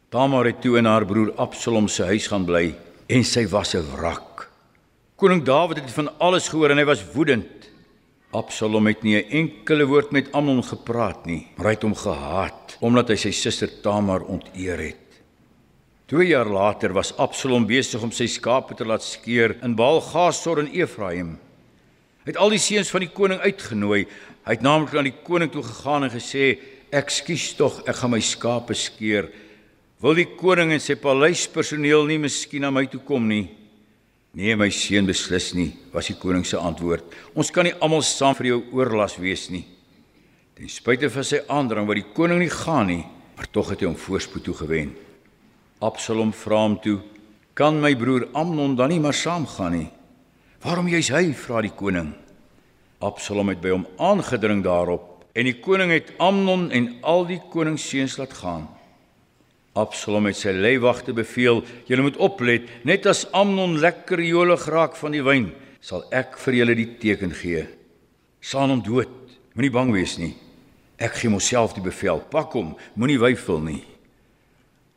Tamar 0.10 0.46
het 0.46 0.62
toe 0.62 0.78
in 0.78 0.86
haar 0.86 1.06
broer 1.06 1.34
Absalom 1.36 1.88
se 1.88 2.04
huis 2.04 2.28
gaan 2.28 2.46
bly 2.46 2.76
en 3.08 3.24
sy 3.24 3.48
was 3.48 3.76
'n 3.76 3.84
wrak. 3.96 4.50
Koning 5.16 5.44
Dawid 5.44 5.78
het 5.78 5.92
van 5.92 6.10
alles 6.20 6.50
gehoor 6.50 6.72
en 6.72 6.78
hy 6.78 6.86
was 6.86 7.04
woedend. 7.14 7.70
Absalom 8.32 8.88
het 8.88 9.04
nie 9.04 9.16
'n 9.16 9.30
enkele 9.30 9.86
woord 9.86 10.12
met 10.12 10.32
Amnon 10.32 10.64
gepraat 10.64 11.26
nie, 11.26 11.48
maar 11.56 11.66
hy 11.66 11.72
het 11.72 11.84
hom 11.84 11.96
gehaat 11.96 12.78
omdat 12.82 13.10
hy 13.10 13.16
sy 13.16 13.32
suster 13.32 13.82
Tamar 13.82 14.22
onteer 14.22 14.78
het. 14.78 15.05
2 16.06 16.28
jaar 16.28 16.46
later 16.46 16.94
was 16.94 17.16
Absalom 17.18 17.64
besig 17.66 18.04
om 18.06 18.12
sy 18.14 18.28
skape 18.30 18.76
te 18.78 18.86
laat 18.86 19.02
skeer 19.02 19.56
in 19.66 19.74
Baal-Gasor 19.74 20.60
in 20.62 20.70
Efraim. 20.78 21.32
Hy 22.22 22.30
het 22.30 22.38
al 22.38 22.54
die 22.54 22.62
seuns 22.62 22.92
van 22.94 23.02
die 23.02 23.10
koning 23.10 23.40
uitgenooi. 23.42 24.04
Hy 24.46 24.54
het 24.54 24.66
naamlik 24.66 24.94
aan 24.94 25.10
die 25.10 25.16
koning 25.26 25.50
toe 25.50 25.64
gegaan 25.66 26.06
en 26.06 26.14
gesê: 26.14 26.60
"Ekskuus 26.94 27.56
tog, 27.58 27.80
ek 27.90 27.98
gaan 27.98 28.12
my 28.14 28.20
skape 28.22 28.74
skeer. 28.78 29.32
Wil 30.02 30.14
die 30.14 30.28
koning 30.38 30.74
en 30.74 30.80
sy 30.80 30.94
paleispersoneel 30.94 32.06
nie 32.06 32.20
miskien 32.20 32.62
na 32.62 32.70
my 32.70 32.86
toe 32.86 33.02
kom 33.02 33.28
nie?" 33.28 33.50
Nee 34.34 34.56
my 34.56 34.70
seun 34.70 35.08
beslis 35.08 35.54
nie, 35.56 35.74
was 35.94 36.08
die 36.08 36.20
koning 36.20 36.46
se 36.46 36.58
antwoord. 36.58 37.04
Ons 37.34 37.50
kan 37.52 37.64
nie 37.64 37.74
almal 37.82 38.04
saam 38.04 38.36
vir 38.36 38.46
jou 38.46 38.64
oorlas 38.74 39.18
wees 39.18 39.50
nie. 39.50 39.66
Ten 40.54 40.70
spyte 40.70 41.10
van 41.10 41.24
sy 41.24 41.40
aandrang 41.48 41.88
wat 41.88 41.96
die 41.96 42.14
koning 42.14 42.40
nie 42.40 42.50
gaan 42.50 42.88
nie, 42.88 43.06
maar 43.38 43.48
tog 43.52 43.70
het 43.70 43.80
hy 43.80 43.88
hom 43.88 43.96
voorspoed 43.96 44.44
toe 44.44 44.54
gewen. 44.54 45.05
Absalom 45.86 46.32
vra 46.34 46.64
hom 46.64 46.80
toe: 46.82 47.00
"Kan 47.54 47.80
my 47.82 47.94
broer 47.96 48.28
Amnon 48.34 48.76
dan 48.76 48.90
nie 48.90 49.00
maar 49.00 49.14
saamgaan 49.14 49.72
nie?" 49.72 49.90
"Waarom 50.64 50.88
jy's 50.88 51.10
hy?" 51.10 51.34
vra 51.34 51.62
die 51.62 51.76
koning. 51.76 52.14
Absalom 53.02 53.50
het 53.50 53.62
by 53.62 53.70
hom 53.70 53.86
aangedring 53.98 54.64
daarop 54.64 55.26
en 55.36 55.46
die 55.46 55.60
koning 55.60 55.92
het 55.92 56.14
Amnon 56.18 56.72
en 56.72 56.96
al 57.04 57.26
die 57.26 57.42
koningsseuns 57.52 58.18
laat 58.18 58.34
gaan. 58.34 58.68
Absalom 59.76 60.26
het 60.26 60.38
sy 60.38 60.52
leiwagte 60.52 61.14
beveel: 61.14 61.64
"Julle 61.86 62.02
moet 62.02 62.18
oplet, 62.18 62.64
net 62.84 63.06
as 63.06 63.28
Amnon 63.32 63.78
lekker 63.78 64.20
jolig 64.24 64.66
raak 64.66 64.96
van 64.96 65.12
die 65.12 65.24
wyn, 65.24 65.52
sal 65.82 66.04
ek 66.12 66.38
vir 66.38 66.54
julle 66.54 66.76
die 66.76 66.98
teken 66.98 67.32
gee. 67.32 67.68
Saan 68.42 68.70
hom 68.70 68.82
dood. 68.82 69.10
Moenie 69.54 69.72
bang 69.72 69.92
wees 69.92 70.18
nie. 70.18 70.34
Ek 70.98 71.14
gee 71.14 71.30
myself 71.30 71.74
die 71.74 71.84
bevel. 71.84 72.20
Pak 72.20 72.54
hom, 72.54 72.76
moenie 72.96 73.20
weifel 73.20 73.60
nie." 73.60 73.95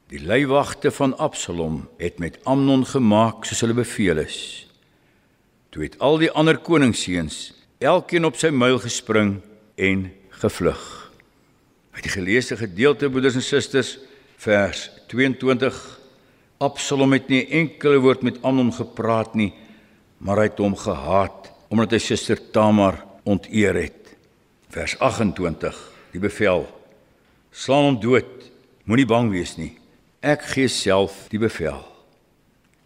Die 0.09 0.21
leiwagte 0.25 0.89
van 0.91 1.13
Absalom 1.21 1.83
het 2.01 2.17
met 2.19 2.39
Amnon 2.49 2.87
gemaak 2.89 3.45
soos 3.45 3.61
hulle 3.61 3.75
beveel 3.77 4.23
is. 4.23 4.39
Toe 5.69 5.83
het 5.83 5.99
al 6.01 6.17
die 6.23 6.31
ander 6.33 6.57
koningsseuns 6.57 7.51
elkeen 7.85 8.25
op 8.25 8.39
sy 8.41 8.49
muil 8.49 8.79
gespring 8.81 9.35
en 9.77 10.07
gevlug. 10.41 10.81
Uit 11.93 12.07
die 12.07 12.13
geleesde 12.15 12.57
gedeelte 12.57 13.11
broeders 13.13 13.37
en 13.37 13.45
susters 13.45 13.99
vers 14.41 14.87
22 15.13 15.77
Absalom 16.65 17.13
het 17.13 17.29
nie 17.29 17.43
enkele 17.61 18.01
woord 18.01 18.25
met 18.25 18.39
Amnon 18.41 18.73
gepraat 18.73 19.37
nie 19.37 19.51
maar 20.25 20.41
hy 20.41 20.47
het 20.49 20.63
hom 20.63 20.77
gehaat 20.79 21.51
omdat 21.69 21.93
hy 21.93 22.01
suster 22.01 22.41
Tamar 22.55 22.97
onteer 23.29 23.77
het 23.77 24.15
vers 24.73 24.97
28 25.05 25.85
die 26.15 26.23
bevel 26.25 26.65
slaan 27.53 27.91
hom 27.91 28.01
dood 28.01 28.49
moenie 28.89 29.07
bang 29.11 29.29
wees 29.37 29.59
nie 29.61 29.75
ek 30.21 30.43
gee 30.55 30.69
self 30.69 31.27
die 31.33 31.41
bevel 31.43 31.81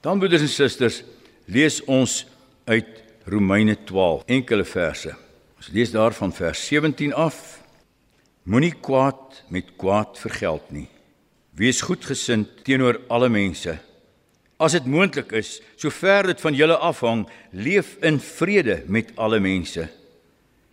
dan 0.05 0.19
broeders 0.19 0.47
en 0.47 0.53
susters 0.53 1.03
lees 1.47 1.81
ons 1.85 2.23
uit 2.65 3.03
Romeine 3.27 3.77
12 3.89 4.25
enkele 4.39 4.65
verse 4.65 5.15
ons 5.59 5.71
lees 5.75 5.95
daarvan 5.95 6.35
vers 6.35 6.67
17 6.69 7.15
af 7.15 7.63
moenie 8.43 8.75
kwaad 8.75 9.45
met 9.49 9.77
kwaad 9.79 10.19
vergeld 10.19 10.71
nie 10.75 10.89
Wees 11.53 11.83
goedgesind 11.85 12.63
teenoor 12.65 12.97
alle 13.13 13.29
mense. 13.29 13.75
As 14.57 14.73
dit 14.73 14.87
moontlik 14.89 15.35
is, 15.37 15.59
sover 15.77 16.31
dit 16.31 16.41
van 16.41 16.57
julle 16.57 16.79
afhang, 16.81 17.27
leef 17.53 17.99
in 18.01 18.17
vrede 18.25 18.79
met 18.89 19.11
alle 19.21 19.41
mense. 19.43 19.85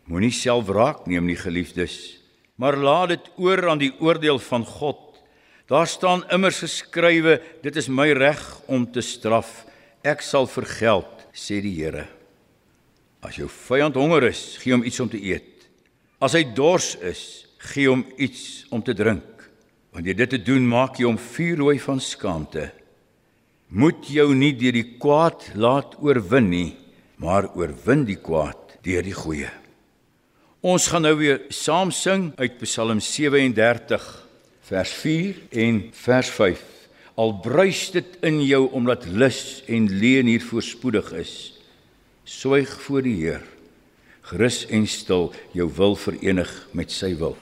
Moenie 0.07 0.31
self 0.31 0.69
wraak 0.69 1.03
neem 1.09 1.27
nie, 1.27 1.35
geliefdes, 1.35 2.21
maar 2.55 2.79
laat 2.79 3.11
dit 3.11 3.27
oor 3.43 3.65
aan 3.69 3.81
die 3.81 3.91
oordeel 3.99 4.39
van 4.39 4.63
God. 4.65 5.08
Daar 5.69 5.87
staan 5.87 6.23
immers 6.33 6.63
geskrywe, 6.63 7.37
dit 7.61 7.75
is 7.77 7.87
my 7.93 8.07
reg 8.17 8.41
om 8.65 8.87
te 8.89 9.03
straf. 9.05 9.67
Ek 10.01 10.23
sal 10.25 10.47
vergeld, 10.49 11.27
sê 11.29 11.59
die 11.61 11.75
Here. 11.77 12.07
As 13.21 13.35
jou 13.37 13.45
vyand 13.67 13.99
honger 13.99 14.31
is, 14.31 14.57
gee 14.63 14.73
hom 14.73 14.81
iets 14.87 14.97
om 15.03 15.11
te 15.11 15.19
eet. 15.21 15.67
As 16.17 16.33
hy 16.33 16.41
dors 16.57 16.95
is, 17.05 17.21
gee 17.69 17.85
hom 17.91 18.01
iets 18.17 18.65
om 18.73 18.81
te 18.81 18.95
drink. 18.97 19.45
Wanneer 19.93 20.17
dit 20.23 20.33
te 20.33 20.39
doen 20.41 20.65
maak 20.65 20.97
jy 20.97 21.05
hom 21.05 21.19
vuurrooi 21.21 21.77
van 21.83 22.01
skaamte. 22.01 22.69
Moet 23.69 24.09
jou 24.09 24.31
nie 24.33 24.55
deur 24.57 24.73
die 24.73 24.95
kwaad 24.97 25.51
laat 25.53 25.99
oorwin 26.01 26.49
nie, 26.49 26.71
maar 27.21 27.51
oorwin 27.53 28.07
die 28.07 28.17
kwaad 28.17 28.79
deur 28.81 29.05
die 29.05 29.13
goeie. 29.13 29.51
Ons 30.65 30.89
gaan 30.89 31.05
nou 31.05 31.13
weer 31.19 31.43
saam 31.53 31.93
sing 31.93 32.31
uit 32.41 32.57
Psalm 32.63 33.03
37 33.03 34.09
vers 34.69 34.91
4 35.01 35.35
en 35.49 35.79
vers 35.91 36.29
5. 36.29 36.61
Al 37.19 37.33
bruis 37.41 37.79
dit 37.91 38.17
in 38.21 38.37
jou 38.45 38.67
omdat 38.77 39.07
lus 39.09 39.63
en 39.67 39.89
leen 39.89 40.29
hier 40.29 40.43
voorspoedig 40.45 41.11
is. 41.17 41.33
Swyg 42.23 42.75
voor 42.85 43.01
die 43.07 43.15
Heer. 43.17 43.43
Gerus 44.29 44.65
en 44.69 44.85
stil 44.87 45.31
jou 45.57 45.71
wil 45.75 45.97
verenig 45.97 46.53
met 46.77 46.93
sy 46.93 47.15
wil. 47.17 47.37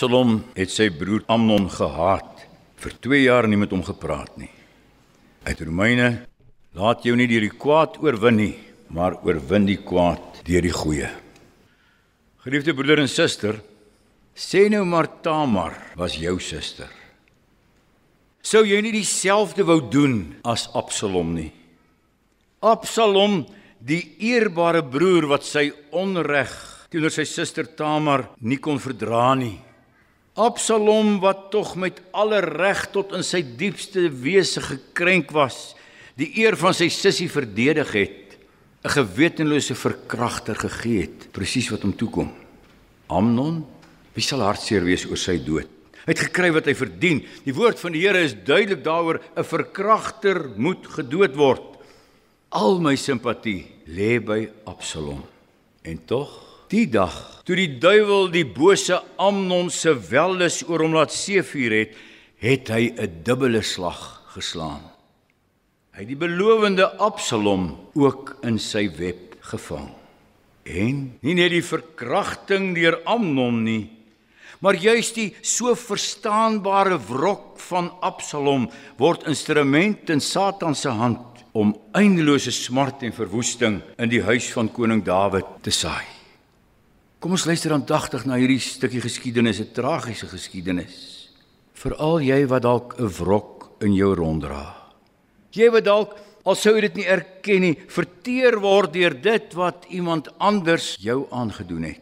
Absalom 0.00 0.38
het 0.56 0.70
sy 0.72 0.86
broer 0.96 1.26
Amnon 1.28 1.66
gehaat. 1.68 2.46
Vir 2.80 2.92
2 3.04 3.18
jaar 3.20 3.44
nie 3.44 3.58
met 3.60 3.74
hom 3.74 3.82
gepraat 3.84 4.32
nie. 4.40 4.48
Uit 5.44 5.60
Romeine 5.60 6.06
laat 6.72 7.04
jou 7.04 7.12
nie 7.20 7.26
deur 7.28 7.44
die 7.44 7.52
kwaad 7.52 7.98
oorwin 8.00 8.38
nie, 8.40 8.54
maar 8.88 9.18
oorwin 9.20 9.68
die 9.68 9.76
kwaad 9.76 10.40
deur 10.48 10.64
die 10.64 10.72
goeie. 10.72 11.12
Geliefde 12.40 12.72
broeder 12.72 13.04
en 13.04 13.12
suster, 13.12 13.60
sê 14.32 14.70
nou 14.72 14.86
maar 14.88 15.10
Tamar 15.20 15.76
was 16.00 16.16
jou 16.16 16.38
suster. 16.40 16.88
Sou 18.40 18.64
jy 18.64 18.80
nie 18.80 18.96
dieselfde 18.96 19.68
wou 19.68 19.82
doen 19.84 20.30
as 20.48 20.70
Absalom 20.72 21.36
nie? 21.36 21.50
Absalom, 22.64 23.42
die 23.76 24.06
eerbare 24.32 24.80
broer 24.80 25.28
wat 25.28 25.44
sy 25.44 25.68
onreg 25.92 26.56
teenoor 26.88 27.12
sy 27.12 27.28
suster 27.28 27.68
Tamar 27.76 28.30
nie 28.40 28.64
kon 28.64 28.80
verdra 28.80 29.34
nie. 29.36 29.58
Absalom 30.40 31.18
wat 31.20 31.50
tog 31.52 31.74
met 31.76 31.98
alle 32.16 32.38
reg 32.40 32.86
tot 32.94 33.12
in 33.12 33.24
sy 33.26 33.42
diepste 33.44 34.06
wese 34.22 34.62
gekrenk 34.64 35.34
was, 35.36 35.74
die 36.16 36.30
eer 36.40 36.56
van 36.56 36.72
sy 36.76 36.88
sussie 36.88 37.28
verdedig 37.28 37.92
het, 37.92 38.38
'n 38.84 38.88
gewetenlose 38.88 39.74
verkragter 39.74 40.56
gegee 40.56 41.02
het, 41.02 41.28
presies 41.32 41.68
wat 41.68 41.82
hom 41.82 41.92
toekom. 41.92 42.32
Amnon, 43.08 43.66
wie 44.14 44.24
sal 44.24 44.40
hartseer 44.40 44.84
wees 44.84 45.04
oor 45.04 45.20
sy 45.20 45.36
dood? 45.36 45.68
Hy 46.06 46.14
het 46.14 46.24
gekry 46.30 46.50
wat 46.50 46.64
hy 46.64 46.74
verdien. 46.74 47.20
Die 47.44 47.52
woord 47.52 47.78
van 47.78 47.92
die 47.92 48.00
Here 48.00 48.24
is 48.24 48.32
duidelik 48.32 48.82
daaroor, 48.82 49.20
'n 49.36 49.44
verkragter 49.44 50.48
moet 50.56 50.86
gedood 50.86 51.36
word. 51.36 51.76
Al 52.48 52.80
my 52.80 52.96
simpatie 52.96 53.66
lê 53.86 54.18
by 54.18 54.48
Absalom. 54.64 55.22
En 55.84 56.00
tog, 56.06 56.49
die 56.70 56.86
dag 56.86 57.42
toe 57.44 57.56
die 57.58 57.80
duiwel 57.82 58.28
die 58.30 58.46
bose 58.46 59.00
Amnon 59.18 59.72
se 59.74 59.90
weldus 60.10 60.60
oor 60.68 60.84
hom 60.84 60.94
laat 60.94 61.10
seefuur 61.10 61.72
het, 61.74 61.96
het 62.38 62.68
hy 62.70 62.94
'n 62.94 63.22
dubbele 63.26 63.62
slag 63.62 64.22
geslaan. 64.34 64.86
Hy 65.92 66.06
het 66.06 66.08
die 66.08 66.16
belowende 66.16 66.86
Absalom 66.98 67.76
ook 67.94 68.36
in 68.42 68.58
sy 68.58 68.88
web 68.98 69.34
gevang. 69.40 69.90
En 70.64 71.18
nie 71.20 71.34
net 71.34 71.50
die 71.50 71.64
verkrachting 71.64 72.74
deur 72.74 73.00
Amnon 73.04 73.64
nie, 73.64 73.90
maar 74.60 74.74
juis 74.74 75.12
die 75.12 75.34
so 75.42 75.74
verstaanbare 75.74 76.98
wrok 76.98 77.58
van 77.58 77.90
Absalom 78.00 78.70
word 78.96 79.26
instrument 79.26 80.10
in 80.10 80.20
Satan 80.20 80.74
se 80.74 80.88
hand 80.88 81.44
om 81.52 81.74
eindelose 81.92 82.52
smart 82.52 83.02
en 83.02 83.12
verwoesting 83.12 83.82
in 83.98 84.08
die 84.08 84.22
huis 84.22 84.52
van 84.52 84.68
koning 84.68 85.02
Dawid 85.04 85.46
te 85.62 85.70
saai. 85.70 86.19
Kom 87.20 87.34
ons 87.36 87.42
luister 87.44 87.74
aandagtig 87.76 88.22
na 88.24 88.38
hierdie 88.40 88.62
stukkie 88.64 89.02
geskiedenis, 89.04 89.60
'n 89.60 89.74
tragiese 89.76 90.24
geskiedenis. 90.26 91.28
Veral 91.76 92.20
jy 92.24 92.46
wat 92.48 92.62
dalk 92.62 92.94
'n 92.98 93.08
wrok 93.08 93.76
in 93.82 93.92
jou 93.92 94.14
ronddra. 94.14 94.74
Jy 95.52 95.70
wat 95.70 95.84
dalk 95.84 96.16
al 96.46 96.54
sou 96.54 96.74
jy 96.74 96.80
dit 96.80 96.96
nie 96.96 97.06
erken 97.06 97.60
nie, 97.60 97.76
verteer 97.88 98.58
word 98.58 98.94
deur 98.94 99.12
dit 99.12 99.54
wat 99.54 99.84
iemand 99.90 100.28
anders 100.38 100.96
jou 100.98 101.26
aangedoen 101.30 101.82
het. 101.82 102.00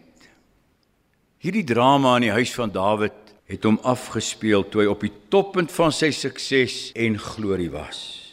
Hierdie 1.43 1.65
drama 1.65 2.17
in 2.17 2.23
die 2.23 2.37
huis 2.39 2.55
van 2.55 2.71
Dawid 2.71 3.35
het 3.49 3.65
hom 3.65 3.81
afgespeel 3.83 4.69
toe 4.69 4.83
hy 4.83 4.87
op 4.87 5.01
die 5.01 5.13
toppunt 5.29 5.73
van 5.73 5.91
sy 5.91 6.11
sukses 6.11 6.93
en 6.95 7.19
glorie 7.19 7.71
was. 7.71 8.29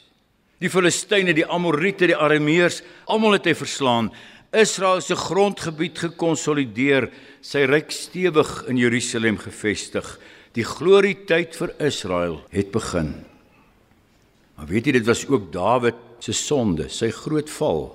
Die 0.59 0.69
Filistyne, 0.69 1.33
die 1.35 1.45
Amorite, 1.45 2.07
die 2.07 2.15
Arameërs, 2.15 2.81
almal 3.11 3.33
het 3.33 3.45
hy 3.45 3.53
verslaan. 3.53 4.11
Israel 4.55 5.01
se 5.03 5.15
grondgebied 5.19 5.99
gekonsolideer, 5.99 7.09
sy 7.43 7.65
ryk 7.67 7.91
stewig 7.93 8.51
in 8.71 8.79
Jerusalem 8.79 9.37
gevestig. 9.41 10.07
Die 10.55 10.65
glorietyd 10.65 11.55
vir 11.59 11.73
Israel 11.83 12.39
het 12.53 12.71
begin. 12.73 13.13
Maar 14.55 14.69
weet 14.71 14.87
jy 14.87 14.95
dit 14.95 15.07
was 15.07 15.25
ook 15.27 15.51
Dawid 15.53 15.99
se 16.23 16.33
sonde, 16.33 16.87
sy 16.89 17.11
groot 17.11 17.51
val. 17.57 17.89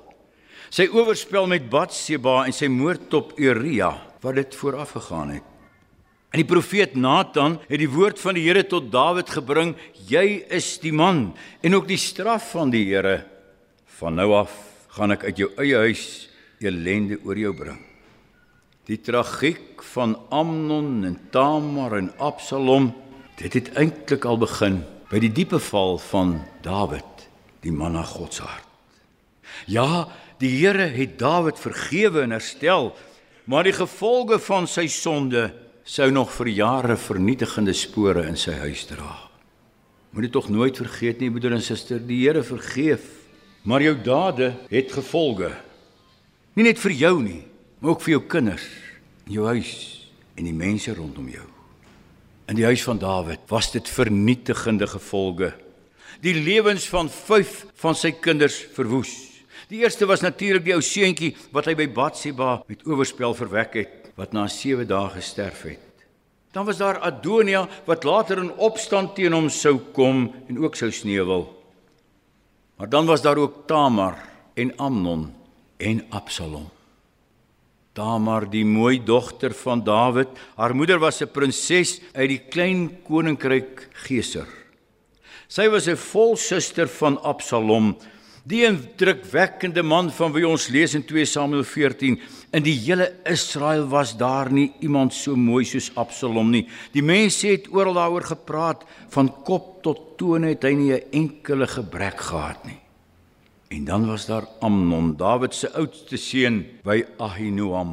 Sy 0.71 0.87
oorspel 0.93 1.49
met 1.51 1.71
Batsheba 1.73 2.45
en 2.45 2.55
sy 2.55 2.69
moord 2.71 3.15
op 3.17 3.33
Uria 3.41 3.95
wat 4.21 4.37
dit 4.37 4.59
vooraf 4.61 4.93
gegaan 4.99 5.33
het. 5.39 5.47
En 6.31 6.39
die 6.39 6.47
profeet 6.47 6.95
Nathan 6.95 7.57
het 7.67 7.81
die 7.81 7.91
woord 7.91 8.21
van 8.23 8.37
die 8.39 8.45
Here 8.45 8.63
tot 8.63 8.93
Dawid 8.93 9.33
gebring: 9.35 9.75
"Jy 10.07 10.45
is 10.47 10.79
die 10.79 10.93
man 10.93 11.33
en 11.63 11.75
ook 11.75 11.89
die 11.89 11.99
straf 11.99 12.53
van 12.53 12.71
die 12.71 12.85
Here. 12.87 13.25
Van 13.99 14.15
nou 14.15 14.33
af 14.35 14.53
gaan 14.95 15.11
ek 15.11 15.25
uit 15.25 15.37
jou 15.39 15.51
eie 15.59 15.77
huis 15.77 16.30
elende 16.61 17.19
oor 17.25 17.39
jou 17.39 17.55
bring." 17.57 17.81
Die 18.89 18.99
tragiek 19.01 19.83
van 19.93 20.17
Amnon 20.31 21.05
en 21.05 21.19
Tamar 21.31 21.97
en 21.99 22.11
Absalom, 22.19 22.93
dit 23.37 23.53
het 23.53 23.71
eintlik 23.79 24.25
al 24.25 24.39
begin 24.41 24.81
by 25.11 25.21
die 25.23 25.33
diepe 25.33 25.61
val 25.63 25.99
van 26.11 26.41
Dawid, 26.65 27.29
die 27.63 27.73
man 27.73 27.95
na 27.99 28.03
God 28.07 28.35
se 28.35 28.43
hart. 28.43 28.67
Ja, 29.67 30.09
die 30.41 30.51
Here 30.59 30.89
het 30.91 31.19
Dawid 31.19 31.59
vergewe 31.61 32.25
en 32.25 32.35
herstel, 32.35 32.93
maar 33.45 33.67
die 33.67 33.75
gevolge 33.75 34.39
van 34.43 34.69
sy 34.71 34.87
sonde 34.91 35.51
sou 35.85 36.11
nog 36.11 36.31
vir 36.37 36.53
jare 36.55 36.97
vernietigende 36.97 37.75
spore 37.75 38.27
in 38.29 38.39
sy 38.39 38.55
huis 38.63 38.85
dra. 38.87 39.17
Moet 40.11 40.27
dit 40.27 40.35
tog 40.35 40.49
nooit 40.51 40.77
vergeet 40.79 41.21
nie, 41.23 41.31
broeder 41.31 41.55
en 41.57 41.63
suster, 41.63 41.99
die 42.03 42.23
Here 42.25 42.43
vergeef, 42.47 43.07
maar 43.63 43.83
jou 43.85 43.97
dade 44.03 44.55
het 44.71 44.93
gevolge. 44.95 45.53
Nie 46.59 46.67
net 46.67 46.81
vir 46.83 46.95
jou 46.99 47.15
nie, 47.23 47.43
maar 47.79 47.95
ook 47.95 48.03
vir 48.03 48.17
jou 48.17 48.23
kinders, 48.27 48.67
jou 49.31 49.47
huis 49.47 49.73
en 50.35 50.49
die 50.49 50.57
mense 50.57 50.93
rondom 50.97 51.29
jou. 51.31 51.47
In 52.51 52.59
die 52.59 52.67
huis 52.67 52.83
van 52.83 52.99
Dawid 52.99 53.45
was 53.53 53.71
dit 53.71 53.87
vernietigende 53.87 54.89
gevolge. 54.91 55.53
Die 56.21 56.35
lewens 56.35 56.89
van 56.91 57.09
5 57.09 57.53
van 57.79 57.95
sy 57.95 58.11
kinders 58.19 58.59
verwoes. 58.75 59.13
Die 59.71 59.85
eerste 59.85 60.09
was 60.11 60.25
natuurlik 60.25 60.67
die 60.67 60.75
ou 60.75 60.83
seentjie 60.83 61.31
wat 61.55 61.71
hy 61.71 61.77
by 61.79 61.87
Batsheba 61.95 62.57
met 62.67 62.83
oorspel 62.89 63.37
verwek 63.39 63.79
het 63.79 64.11
wat 64.19 64.35
na 64.35 64.49
7 64.51 64.89
dae 64.91 65.15
gesterf 65.15 65.63
het. 65.71 65.87
Dan 66.51 66.67
was 66.67 66.81
daar 66.83 66.99
Adonia 67.07 67.69
wat 67.87 68.05
later 68.05 68.43
in 68.43 68.51
opstand 68.59 69.15
teen 69.15 69.37
hom 69.37 69.47
sou 69.55 69.77
kom 69.95 70.27
en 70.51 70.59
ook 70.59 70.75
sou 70.75 70.91
sneuwel. 70.91 71.47
Maar 72.77 72.91
dan 72.91 73.07
was 73.07 73.23
daar 73.23 73.39
ook 73.39 73.69
Tamar 73.71 74.19
en 74.59 74.75
Amnon 74.77 75.29
en 75.81 76.05
Absalom. 76.11 76.69
Tamar, 77.93 78.47
die 78.51 78.65
mooi 78.65 79.01
dogter 79.03 79.55
van 79.65 79.83
Dawid, 79.85 80.29
haar 80.57 80.75
moeder 80.75 80.99
was 80.99 81.21
'n 81.23 81.33
prinses 81.33 82.01
uit 82.15 82.29
die 82.29 82.43
klein 82.49 83.03
koninkryk 83.03 83.89
Geser. 84.07 84.47
Sy 85.49 85.69
was 85.69 85.89
'n 85.89 85.97
volsuster 85.97 86.89
van 86.89 87.19
Absalom 87.23 87.97
Die 88.49 88.63
indrukwekkende 88.65 89.83
man 89.85 90.09
van 90.17 90.33
wie 90.33 90.47
ons 90.49 90.71
lees 90.73 90.95
in 90.97 91.05
2 91.05 91.27
Samuel 91.29 91.65
14, 91.69 92.17
in 92.57 92.65
die 92.65 92.77
hele 92.87 93.11
Israel 93.29 93.85
was 93.93 94.15
daar 94.17 94.49
nie 94.53 94.71
iemand 94.81 95.13
so 95.15 95.37
mooi 95.37 95.65
soos 95.69 95.91
Absalom 96.01 96.49
nie. 96.51 96.65
Die 96.95 97.05
mense 97.05 97.51
het 97.53 97.69
oral 97.69 97.99
daaroor 98.01 98.25
gepraat, 98.33 98.87
van 99.13 99.29
kop 99.45 99.83
tot 99.85 100.17
tone 100.19 100.55
het 100.55 100.65
hy 100.65 100.73
nie 100.75 100.93
'n 100.93 101.05
enkele 101.13 101.67
gebrek 101.67 102.21
gehad 102.21 102.65
nie. 102.65 102.81
En 103.71 103.85
dan 103.85 104.07
was 104.07 104.27
daar 104.27 104.45
Amnon, 104.59 105.17
Dawid 105.17 105.55
se 105.55 105.69
oudste 105.73 106.17
seun 106.19 106.65
by 106.83 107.05
Ahinoam. 107.23 107.93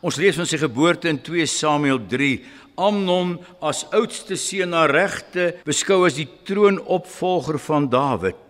Ons 0.00 0.16
lees 0.16 0.38
van 0.40 0.48
sy 0.48 0.56
geboorte 0.62 1.10
in 1.12 1.18
2 1.20 1.44
Samuel 1.44 1.98
3. 2.08 2.38
Amnon 2.80 3.34
as 3.60 3.82
oudste 3.92 4.38
seun 4.40 4.72
na 4.72 4.86
regte 4.88 5.50
beskou 5.68 6.06
as 6.08 6.16
die 6.16 6.24
troonopvolger 6.48 7.60
van 7.66 7.90
Dawid. 7.92 8.40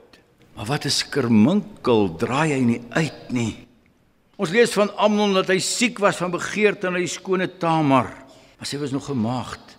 Maar 0.54 0.70
wat 0.70 0.86
'n 0.86 0.94
skerminkel 0.94 2.14
draai 2.22 2.54
hy 2.54 2.62
nie 2.62 2.82
uit 2.90 3.32
nie. 3.34 3.66
Ons 4.38 4.50
lees 4.54 4.70
van 4.78 4.94
Amnon 4.96 5.34
dat 5.34 5.50
hy 5.50 5.58
siek 5.58 5.98
was 5.98 6.22
van 6.22 6.30
begeerte 6.30 6.88
na 6.88 6.98
die 6.98 7.10
skone 7.10 7.58
Tamar, 7.58 8.14
maar 8.58 8.66
sy 8.66 8.78
was 8.78 8.92
nog 8.92 9.06
gemaagd. 9.06 9.73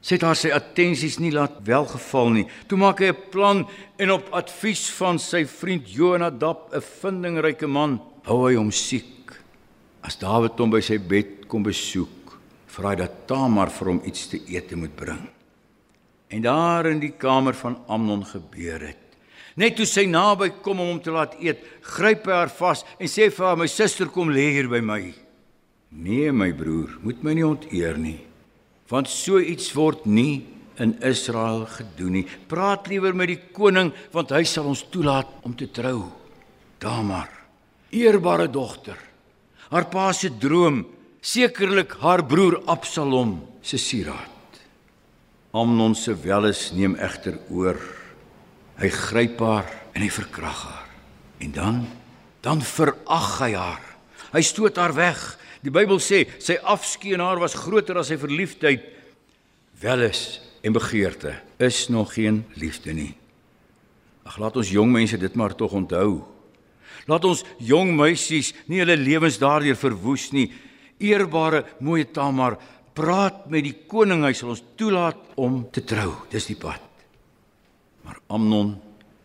Sy 0.00 0.16
het 0.16 0.24
haar 0.24 0.38
sy 0.38 0.48
attensies 0.56 1.18
nie 1.20 1.32
laat 1.32 1.58
welgeval 1.66 2.30
nie. 2.32 2.46
Toe 2.68 2.78
maak 2.80 3.00
hy 3.00 3.12
'n 3.12 3.30
plan 3.30 3.66
en 3.98 4.10
op 4.10 4.32
advies 4.32 4.88
van 4.96 5.18
sy 5.18 5.44
vriend 5.44 5.84
Jonadab, 5.88 6.72
'n 6.72 6.80
vindingryke 6.80 7.66
man, 7.66 8.00
hou 8.24 8.48
hy 8.48 8.56
hom 8.56 8.70
siek. 8.70 9.32
As 10.02 10.16
Dawid 10.16 10.58
hom 10.58 10.70
by 10.70 10.80
sy 10.80 10.98
bed 10.98 11.46
kom 11.46 11.62
besoek, 11.62 12.38
vra 12.66 12.90
hy 12.90 12.96
dat 12.96 13.26
Tamar 13.26 13.68
vir 13.68 13.88
hom 13.88 14.00
iets 14.04 14.28
te 14.28 14.40
eet 14.48 14.74
moet 14.76 14.96
bring. 14.96 15.28
En 16.30 16.42
daar 16.42 16.86
in 16.86 17.00
die 17.00 17.12
kamer 17.18 17.54
van 17.54 17.76
Amnon 17.88 18.24
gebeur 18.24 18.80
het. 18.80 18.96
Net 19.56 19.76
toe 19.76 19.86
sy 19.86 20.06
naby 20.06 20.48
kom 20.62 20.80
om 20.80 20.88
hom 20.94 21.00
te 21.00 21.10
laat 21.10 21.34
eet, 21.42 21.58
gryp 21.82 22.24
hy 22.26 22.32
haar 22.32 22.48
vas 22.48 22.84
en 22.98 23.06
sê 23.06 23.30
vir 23.30 23.46
haar: 23.46 23.56
"My 23.56 23.66
suster 23.66 24.06
kom 24.06 24.30
lê 24.30 24.52
hier 24.52 24.68
by 24.68 24.80
my." 24.80 25.12
"Nee, 25.90 26.32
my 26.32 26.52
broer, 26.52 26.98
moet 27.02 27.22
my 27.22 27.34
nie 27.34 27.44
onteer 27.46 27.98
nie, 27.98 28.20
want 28.90 29.08
so 29.08 29.38
iets 29.38 29.72
word 29.74 30.04
nie 30.06 30.46
in 30.80 30.96
Israel 31.02 31.66
gedoen 31.66 32.20
nie. 32.20 32.26
Praat 32.48 32.88
liewer 32.88 33.14
met 33.14 33.28
die 33.28 33.40
koning, 33.52 33.92
want 34.12 34.32
hy 34.34 34.44
sal 34.44 34.66
ons 34.66 34.86
toelaat 34.90 35.28
om 35.42 35.54
te 35.54 35.70
trou." 35.70 36.10
Tamar, 36.80 37.28
eerbare 37.92 38.48
dogter, 38.48 38.96
haar 39.70 39.86
pa 39.92 40.12
se 40.12 40.30
droom, 40.38 40.86
Sekerlik 41.20 41.98
haar 42.00 42.24
broer 42.24 42.62
Absalom 42.64 43.42
se 43.60 43.76
sieraad. 43.76 44.60
Amnon 45.52 45.94
se 45.94 46.14
welis 46.16 46.70
neem 46.72 46.94
egter 46.96 47.36
oor. 47.52 47.76
Hy 48.80 48.88
gryp 48.88 49.42
haar 49.44 49.68
en 49.92 50.00
hy 50.00 50.08
verkrag 50.08 50.62
haar. 50.64 50.86
En 51.44 51.52
dan 51.52 51.82
dan 52.40 52.62
verag 52.64 53.34
hy 53.42 53.52
haar. 53.52 53.84
Hy 54.32 54.40
stoot 54.40 54.78
haar 54.80 54.94
weg. 54.96 55.20
Die 55.60 55.72
Bybel 55.72 56.00
sê 56.00 56.24
sy 56.40 56.56
afskeid 56.62 57.18
aan 57.18 57.26
haar 57.26 57.42
was 57.42 57.58
groter 57.58 57.98
as 58.00 58.08
sy 58.12 58.16
verliefdheid. 58.20 58.84
Welis 59.80 60.40
en 60.64 60.76
begeerte 60.76 61.34
is 61.60 61.88
nog 61.92 62.14
geen 62.16 62.44
liefde 62.60 62.94
nie. 62.96 63.12
Ag 64.24 64.38
laat 64.40 64.56
ons 64.60 64.72
jong 64.72 64.92
mense 64.92 65.18
dit 65.20 65.36
maar 65.36 65.56
tog 65.56 65.74
onthou. 65.76 66.20
Laat 67.08 67.24
ons 67.24 67.44
jong 67.64 67.94
meisies 67.96 68.52
nie 68.68 68.82
hulle 68.82 68.96
lewens 68.96 69.40
daardeur 69.40 69.78
verwoes 69.78 70.30
nie. 70.36 70.50
Eerbare 71.00 71.64
mooi 71.80 72.04
Tamar, 72.12 72.58
praat 72.96 73.46
met 73.50 73.64
die 73.64 73.76
koning, 73.88 74.26
hy 74.26 74.34
sal 74.36 74.52
ons 74.52 74.64
toelaat 74.76 75.20
om 75.40 75.62
te 75.72 75.84
trou. 75.84 76.12
Dis 76.32 76.50
die 76.50 76.58
pad. 76.60 76.82
Maar 78.04 78.20
Amnon, 78.36 78.74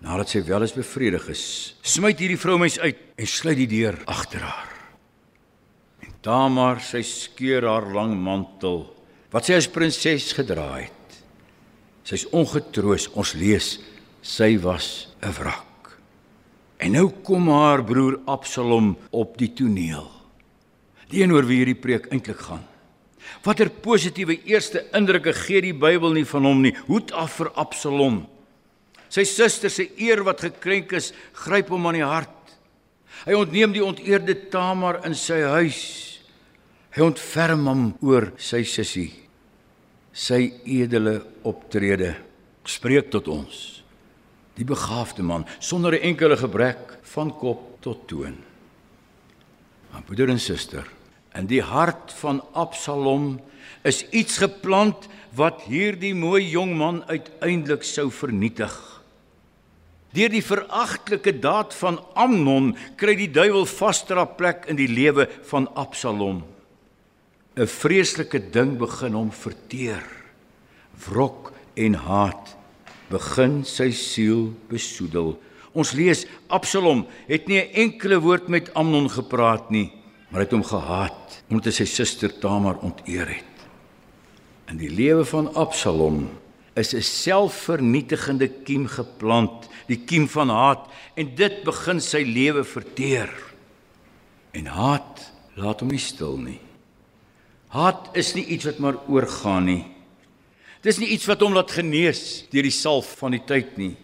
nadat 0.04 0.32
sy 0.32 0.44
wel 0.48 0.68
is 0.68 0.76
bevredig 0.76 1.28
is, 1.34 1.44
smyt 1.84 2.22
hierdie 2.24 2.40
vroumens 2.40 2.80
uit 2.80 3.04
en 3.20 3.30
sluit 3.30 3.60
die 3.66 3.72
deur 3.76 4.00
agter 4.12 4.46
haar. 4.46 4.75
En 6.26 6.32
Tamar, 6.32 6.80
sy 6.82 7.04
skeur 7.06 7.68
haar 7.70 7.86
lang 7.94 8.16
mantel 8.18 8.88
wat 9.30 9.46
sy 9.46 9.60
as 9.60 9.68
prinses 9.70 10.32
gedra 10.34 10.80
het. 10.80 11.18
Sy's 12.02 12.24
ongetroos. 12.34 13.12
Ons 13.14 13.36
lees 13.38 13.68
sy 14.26 14.58
was 14.58 15.14
'n 15.22 15.30
wrak. 15.30 16.00
En 16.80 16.94
nou 16.94 17.12
kom 17.22 17.48
haar 17.50 17.84
broer 17.84 18.20
Absalom 18.26 18.98
op 19.12 19.38
die 19.38 19.54
toneel. 19.54 20.10
Die 21.10 21.22
een 21.22 21.32
oor 21.32 21.46
wie 21.46 21.58
hierdie 21.58 21.80
preek 21.80 22.08
eintlik 22.12 22.40
gaan. 22.40 22.66
Watter 23.44 23.70
positiewe 23.70 24.42
eerste 24.46 24.86
indrukke 24.94 25.34
gee 25.34 25.62
die 25.62 25.74
Bybel 25.74 26.12
nie 26.14 26.26
van 26.26 26.44
hom 26.44 26.62
nie. 26.62 26.76
Hoed 26.88 27.12
af 27.12 27.38
vir 27.38 27.52
Absalom. 27.54 28.26
Sy 29.10 29.24
suster 29.24 29.70
se 29.70 29.92
eer 29.98 30.24
wat 30.24 30.42
gekrenk 30.42 30.92
is, 30.92 31.14
gryp 31.34 31.70
hom 31.70 31.86
aan 31.86 31.94
die 31.94 32.04
hart. 32.04 32.58
Hy 33.26 33.34
ontneem 33.34 33.72
die 33.74 33.86
onteerde 33.86 34.50
Tamar 34.50 35.06
in 35.06 35.14
sy 35.14 35.42
huis. 35.42 36.15
Hy 36.96 37.04
ontferm 37.04 37.66
hom 37.68 37.88
oor 38.08 38.30
sy 38.40 38.64
sussie. 38.64 39.12
Sy 40.16 40.54
edele 40.64 41.18
optrede 41.44 42.14
spreek 42.66 43.12
tot 43.12 43.28
ons 43.28 43.76
die 44.56 44.64
begaafde 44.64 45.24
man 45.24 45.44
sonder 45.60 45.94
'n 45.94 46.16
enkele 46.16 46.38
gebrek 46.38 47.00
van 47.04 47.30
kop 47.32 47.82
tot 47.82 48.08
toon. 48.08 48.38
Maar 49.92 50.04
broeder 50.04 50.30
en 50.30 50.40
suster, 50.40 50.88
in 51.36 51.48
die 51.48 51.62
hart 51.62 52.12
van 52.12 52.42
Absalom 52.54 53.40
is 53.84 54.06
iets 54.12 54.38
geplant 54.38 55.08
wat 55.36 55.62
hierdie 55.68 56.16
mooi 56.16 56.50
jong 56.50 56.78
man 56.78 57.04
uiteindelik 57.08 57.84
sou 57.84 58.10
vernietig. 58.12 58.72
Deur 60.14 60.30
die 60.30 60.44
veragtelike 60.44 61.40
daad 61.40 61.74
van 61.74 62.00
Amnon 62.16 62.78
kry 62.96 63.16
die 63.16 63.32
duiwel 63.32 63.66
vaster 63.66 64.18
'n 64.18 64.36
plek 64.38 64.66
in 64.68 64.76
die 64.76 64.88
lewe 64.88 65.28
van 65.44 65.68
Absalom. 65.76 66.55
'n 67.56 67.68
Vreeslike 67.68 68.52
ding 68.52 68.76
begin 68.78 69.14
hom 69.16 69.32
verteer. 69.32 70.04
Wrok 71.08 71.54
en 71.80 71.94
haat 71.96 72.56
begin 73.08 73.64
sy 73.64 73.92
siel 73.96 74.50
besoedel. 74.68 75.38
Ons 75.72 75.94
lees 75.96 76.26
Absalom 76.52 77.06
het 77.28 77.48
nie 77.48 77.60
'n 77.60 77.72
enkele 77.74 78.20
woord 78.20 78.48
met 78.48 78.74
Amnon 78.74 79.10
gepraat 79.10 79.70
nie, 79.72 79.92
maar 80.30 80.42
het 80.42 80.52
hom 80.52 80.64
gehaat 80.64 81.44
omdat 81.50 81.66
hy 81.66 81.72
sy 81.72 81.86
suster 81.86 82.40
Tamar 82.40 82.76
onteer 82.82 83.28
het. 83.28 83.56
In 84.68 84.78
die 84.78 84.90
lewe 84.90 85.26
van 85.26 85.54
Absalom 85.56 86.30
is 86.76 86.94
'n 86.94 87.02
selfvernietigende 87.02 88.48
kiem 88.64 88.88
geplant, 88.88 89.70
die 89.88 90.04
kiem 90.06 90.28
van 90.28 90.50
haat 90.50 90.92
en 91.16 91.36
dit 91.36 91.64
begin 91.64 92.02
sy 92.02 92.24
lewe 92.24 92.64
verteer. 92.64 93.30
En 94.52 94.66
haat 94.66 95.32
laat 95.56 95.80
hom 95.80 95.90
nie 95.90 96.00
stil 96.00 96.38
nie. 96.38 96.60
Haat 97.76 98.14
is 98.16 98.32
nie 98.38 98.46
iets 98.56 98.70
wat 98.70 98.80
maar 98.80 98.98
oorgaan 99.12 99.68
nie. 99.68 99.84
Dis 100.86 101.00
nie 101.02 101.10
iets 101.12 101.28
wat 101.28 101.42
hom 101.44 101.56
laat 101.58 101.74
genees 101.76 102.46
deur 102.52 102.64
die 102.64 102.74
salf 102.74 103.18
van 103.20 103.36
die 103.36 103.44
tyd 103.44 103.76
nie. 103.82 103.96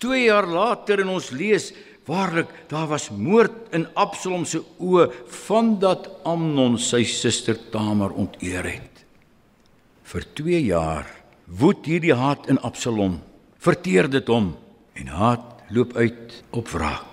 2 0.00 0.26
jaar 0.28 0.46
later 0.46 1.02
in 1.02 1.10
ons 1.10 1.32
lees 1.34 1.72
waarlik 2.06 2.52
daar 2.70 2.88
was 2.90 3.10
moord 3.10 3.74
in 3.76 3.88
Absalom 3.98 4.46
se 4.46 4.62
oë 4.78 5.08
vandat 5.46 6.08
Amnon 6.28 6.78
sy 6.78 7.02
suster 7.08 7.58
Tamar 7.74 8.14
onteer 8.14 8.66
het. 8.66 9.04
Vir 10.10 10.26
2 10.38 10.62
jaar 10.70 11.10
woed 11.60 11.86
hierdie 11.86 12.14
haat 12.14 12.46
in 12.50 12.62
Absalom. 12.62 13.20
Verteer 13.58 14.08
dit 14.10 14.26
hom 14.30 14.54
en 14.94 15.14
haat 15.18 15.66
loop 15.74 15.96
uit 15.98 16.42
op 16.54 16.70
wraak. 16.74 17.09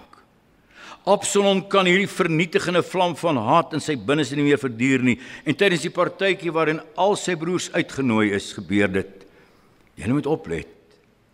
Absalom 1.08 1.62
kan 1.72 1.88
hierdie 1.88 2.10
vernietigende 2.12 2.82
vlam 2.84 3.14
van 3.16 3.38
haat 3.40 3.72
in 3.78 3.84
sy 3.84 3.96
binneste 3.96 4.36
nie 4.36 4.50
meer 4.50 4.60
verduur 4.60 5.06
nie. 5.08 5.16
En 5.48 5.56
tydens 5.56 5.86
die 5.86 5.94
partytjie 5.94 6.52
waarin 6.52 6.82
al 7.00 7.16
sy 7.16 7.38
broers 7.40 7.70
uitgenooi 7.72 8.34
is, 8.36 8.50
gebeur 8.58 8.92
dit. 8.92 9.14
Jy 9.96 10.10
moet 10.12 10.28
oplet. 10.28 10.74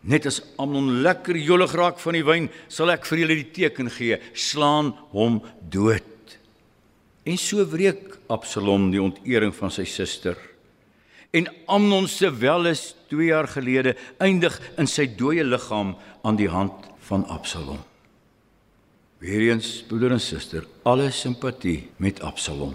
Net 0.06 0.28
as 0.30 0.42
Amnon 0.62 1.00
lekker 1.02 1.40
jolig 1.40 1.74
raak 1.80 1.98
van 2.04 2.18
die 2.18 2.26
wyn, 2.28 2.50
sal 2.70 2.92
ek 2.94 3.08
vir 3.10 3.24
julle 3.24 3.38
die 3.40 3.52
teken 3.56 3.90
gee: 3.90 4.20
slaan 4.36 4.92
hom 5.16 5.40
dood. 5.74 6.36
En 7.26 7.40
so 7.40 7.64
wreek 7.72 8.20
Absalom 8.30 8.90
die 8.92 9.02
ontering 9.02 9.56
van 9.56 9.72
sy 9.74 9.88
suster. 9.90 10.36
En 11.34 11.48
Amnon 11.72 12.06
se 12.08 12.30
welis 12.30 12.92
2 13.10 13.32
jaar 13.32 13.50
gelede 13.50 13.96
eindig 14.22 14.60
in 14.78 14.92
sy 14.92 15.08
dooie 15.18 15.44
liggaam 15.48 15.96
aan 16.22 16.38
die 16.38 16.52
hand 16.52 16.92
van 17.08 17.26
Absalom. 17.32 17.82
Weereens 19.24 19.86
broeder 19.88 20.12
en 20.12 20.20
suster, 20.20 20.66
alle 20.84 21.06
simpatie 21.16 21.86
met 21.96 22.18
Absalom. 22.28 22.74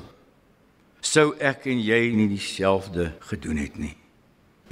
Sou 1.05 1.35
ek 1.45 1.67
en 1.69 1.83
jy 1.85 1.99
nie 2.17 2.25
dieselfde 2.31 3.11
gedoen 3.29 3.61
het 3.61 3.77
nie. 3.77 3.93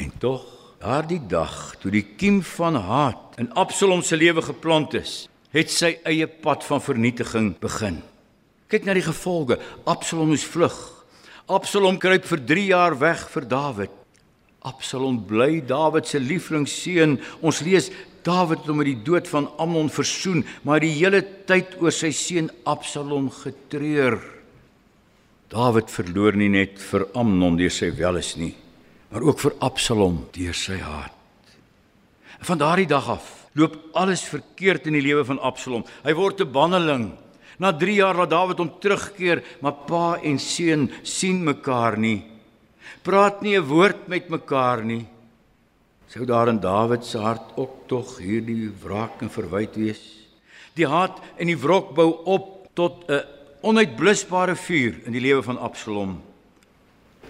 En 0.00 0.08
tog, 0.22 0.46
daardie 0.80 1.20
dag 1.28 1.74
toe 1.82 1.92
die 1.92 2.04
kiem 2.16 2.38
van 2.56 2.78
haat 2.80 3.36
in 3.42 3.50
Absalom 3.60 4.00
se 4.00 4.16
lewe 4.16 4.40
geplant 4.46 4.96
is, 4.96 5.26
het 5.52 5.68
sy 5.68 5.98
eie 6.08 6.24
pad 6.24 6.64
van 6.64 6.80
vernietiging 6.80 7.52
begin. 7.60 8.00
Kyk 8.72 8.88
na 8.88 8.96
die 8.96 9.04
gevolge. 9.04 9.60
Absalom 9.84 10.32
moes 10.32 10.48
vlug. 10.48 10.80
Absalom 11.44 12.00
kruip 12.00 12.24
vir 12.24 12.44
3 12.56 12.66
jaar 12.72 12.96
weg 13.04 13.28
vir 13.36 13.50
Dawid. 13.52 13.92
Absalom 14.64 15.20
bly 15.28 15.60
Dawid 15.60 16.08
se 16.08 16.24
lieflingsseun. 16.24 17.18
Ons 17.44 17.60
lees 17.68 17.92
Dawid 18.26 18.64
het 18.64 18.70
hom 18.70 18.80
met 18.82 18.88
die 18.90 19.02
dood 19.06 19.28
van 19.30 19.46
Amnon 19.62 19.88
versoen, 19.92 20.42
maar 20.66 20.82
die 20.82 20.90
hele 20.96 21.20
tyd 21.46 21.76
oor 21.78 21.94
sy 21.94 22.10
seun 22.10 22.50
Absalom 22.66 23.28
getreur. 23.30 24.18
Dawid 25.52 25.92
verloor 25.94 26.34
nie 26.34 26.50
net 26.50 26.80
vir 26.82 27.06
Amnon 27.14 27.58
deur 27.58 27.70
sy 27.70 27.92
welis 27.94 28.32
nie, 28.40 28.54
maar 29.12 29.22
ook 29.22 29.44
vir 29.44 29.54
Absalom 29.62 30.24
deur 30.34 30.58
sy 30.58 30.80
haat. 30.82 31.14
Van 32.42 32.58
daardie 32.58 32.90
dag 32.90 33.06
af 33.14 33.30
loop 33.56 33.78
alles 33.96 34.26
verkeerd 34.28 34.90
in 34.90 34.98
die 34.98 35.06
lewe 35.06 35.22
van 35.24 35.38
Absalom. 35.40 35.86
Hy 36.04 36.12
word 36.12 36.40
'n 36.40 36.52
banneling. 36.52 37.12
Na 37.58 37.72
3 37.72 37.94
jaar 37.94 38.14
laat 38.14 38.30
Dawid 38.30 38.58
hom 38.58 38.70
terugkeer, 38.80 39.42
maar 39.62 39.86
pa 39.86 40.18
en 40.22 40.38
seun 40.38 40.90
sien 41.02 41.44
mekaar 41.44 41.96
nie. 41.96 42.24
Praat 43.02 43.40
nie 43.42 43.56
'n 43.56 43.64
woord 43.64 44.08
met 44.08 44.28
mekaar 44.28 44.84
nie. 44.84 45.06
Sou 46.06 46.22
daar 46.22 46.46
in 46.48 46.60
Dawid 46.62 47.04
se 47.04 47.18
hart 47.18 47.56
ook 47.58 47.88
tog 47.90 48.18
hierdie 48.22 48.70
wraak 48.82 49.24
en 49.26 49.30
verwyd 49.30 49.74
wees? 49.74 50.02
Die 50.78 50.86
haat 50.86 51.18
en 51.34 51.50
die 51.50 51.58
wrok 51.58 51.96
bou 51.96 52.10
op 52.30 52.68
tot 52.78 53.10
'n 53.10 53.24
onuitblusbare 53.62 54.54
vuur 54.54 55.00
in 55.06 55.12
die 55.12 55.20
lewe 55.20 55.42
van 55.42 55.58
Absalom. 55.58 56.22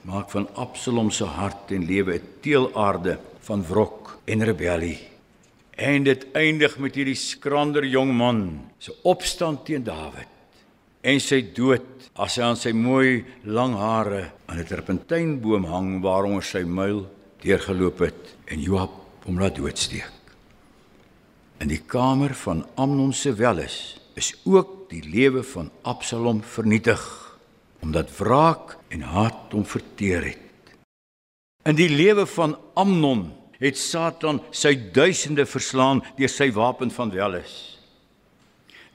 Maak 0.02 0.30
van 0.30 0.48
Absalom 0.54 1.10
se 1.10 1.24
hart 1.24 1.70
en 1.72 1.86
lewe 1.86 2.18
'n 2.18 2.28
teelaarde 2.40 3.18
van 3.40 3.64
wrok 3.64 4.18
en 4.24 4.44
rebellie. 4.44 4.98
En 5.70 6.02
dit 6.02 6.26
eindig 6.32 6.78
met 6.78 6.94
hierdie 6.94 7.14
skrander 7.14 7.84
jong 7.84 8.12
man 8.12 8.70
se 8.78 8.92
opstand 9.02 9.64
teen 9.64 9.84
Dawid 9.84 10.28
en 11.00 11.20
sy 11.20 11.52
dood 11.54 12.10
as 12.14 12.36
hy 12.36 12.42
aan 12.42 12.56
sy 12.56 12.72
mooi 12.72 13.24
lang 13.44 13.74
hare 13.74 14.32
aan 14.46 14.58
'n 14.58 14.66
terpentynboom 14.66 15.64
hang 15.64 16.02
waaronder 16.02 16.42
sy 16.42 16.62
muil 16.62 17.15
deurgeloop 17.46 18.02
het 18.02 18.34
en 18.50 18.62
Joab 18.62 18.94
hom 19.26 19.38
laat 19.40 19.58
doodsteek. 19.58 20.12
In 21.62 21.70
die 21.70 21.80
kamer 21.80 22.34
van 22.36 22.64
Amnon 22.76 23.14
se 23.16 23.32
welis 23.34 23.96
is 24.18 24.34
ook 24.44 24.88
die 24.90 25.02
lewe 25.02 25.42
van 25.46 25.70
Absalom 25.82 26.42
vernietig 26.42 27.02
omdat 27.84 28.10
wraak 28.18 28.76
en 28.88 29.04
haat 29.06 29.52
hom 29.54 29.64
verteer 29.68 30.24
het. 30.24 30.74
In 31.66 31.76
die 31.78 31.90
lewe 31.90 32.26
van 32.26 32.56
Amnon 32.74 33.28
het 33.60 33.78
Satan 33.78 34.40
sy 34.50 34.74
duisende 34.92 35.46
verslaan 35.46 36.02
deur 36.18 36.30
sy 36.32 36.50
wapen 36.56 36.90
van 36.90 37.12
welis. 37.14 37.54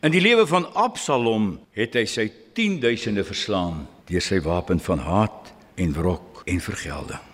In 0.02 0.14
die 0.14 0.22
lewe 0.22 0.48
van 0.50 0.68
Absalom 0.74 1.54
het 1.78 1.96
hy 1.98 2.06
sy 2.10 2.28
10000de 2.58 3.26
verslaan 3.26 3.86
deur 4.10 4.24
sy 4.24 4.42
wapen 4.44 4.82
van 4.84 5.04
haat 5.08 5.54
en 5.80 5.94
wrok 5.96 6.44
en 6.46 6.60
vergelding. 6.62 7.31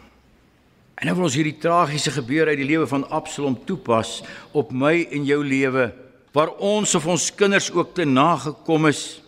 En 0.98 1.06
nou 1.06 1.16
wil 1.16 1.28
ons 1.30 1.38
hierdie 1.38 1.60
tragiese 1.62 2.12
gebeure 2.12 2.50
uit 2.50 2.62
die 2.62 2.72
lewe 2.72 2.88
van 2.90 3.06
Absalom 3.14 3.58
toepas 3.70 4.24
op 4.58 4.72
my 4.74 5.08
en 5.14 5.26
jou 5.26 5.44
lewe 5.46 5.92
waar 6.34 6.52
ons 6.62 6.94
of 6.98 7.06
ons 7.10 7.32
kinders 7.34 7.72
ook 7.74 7.96
te 7.98 8.06
nagekom 8.06 8.86
is, 8.86 9.22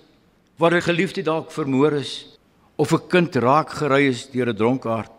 waar 0.58 0.76
'n 0.76 0.82
geliefde 0.82 1.24
dalk 1.24 1.52
vermoor 1.52 1.94
is 1.94 2.38
of 2.76 2.94
'n 2.94 3.08
kind 3.08 3.36
raak 3.36 3.70
gery 3.70 4.08
is 4.08 4.30
deur 4.32 4.50
'n 4.50 4.56
dronkaard 4.56 5.12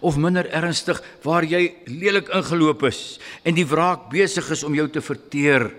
of 0.00 0.16
minder 0.16 0.46
ernstig 0.50 1.02
waar 1.22 1.44
jy 1.44 1.74
lelik 1.86 2.28
ingeloop 2.28 2.82
is 2.84 3.18
en 3.44 3.54
die 3.54 3.66
wraak 3.66 4.10
besig 4.10 4.50
is 4.50 4.64
om 4.64 4.74
jou 4.74 4.88
te 4.88 5.00
verteer 5.00 5.70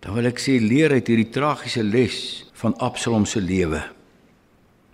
dan 0.00 0.14
wil 0.14 0.26
ek 0.26 0.38
sê 0.38 0.60
leer 0.60 0.92
uit 0.92 1.06
hierdie 1.06 1.30
tragiese 1.30 1.82
les 1.82 2.44
van 2.52 2.76
Absalom 2.78 3.26
se 3.26 3.40
lewe 3.40 3.82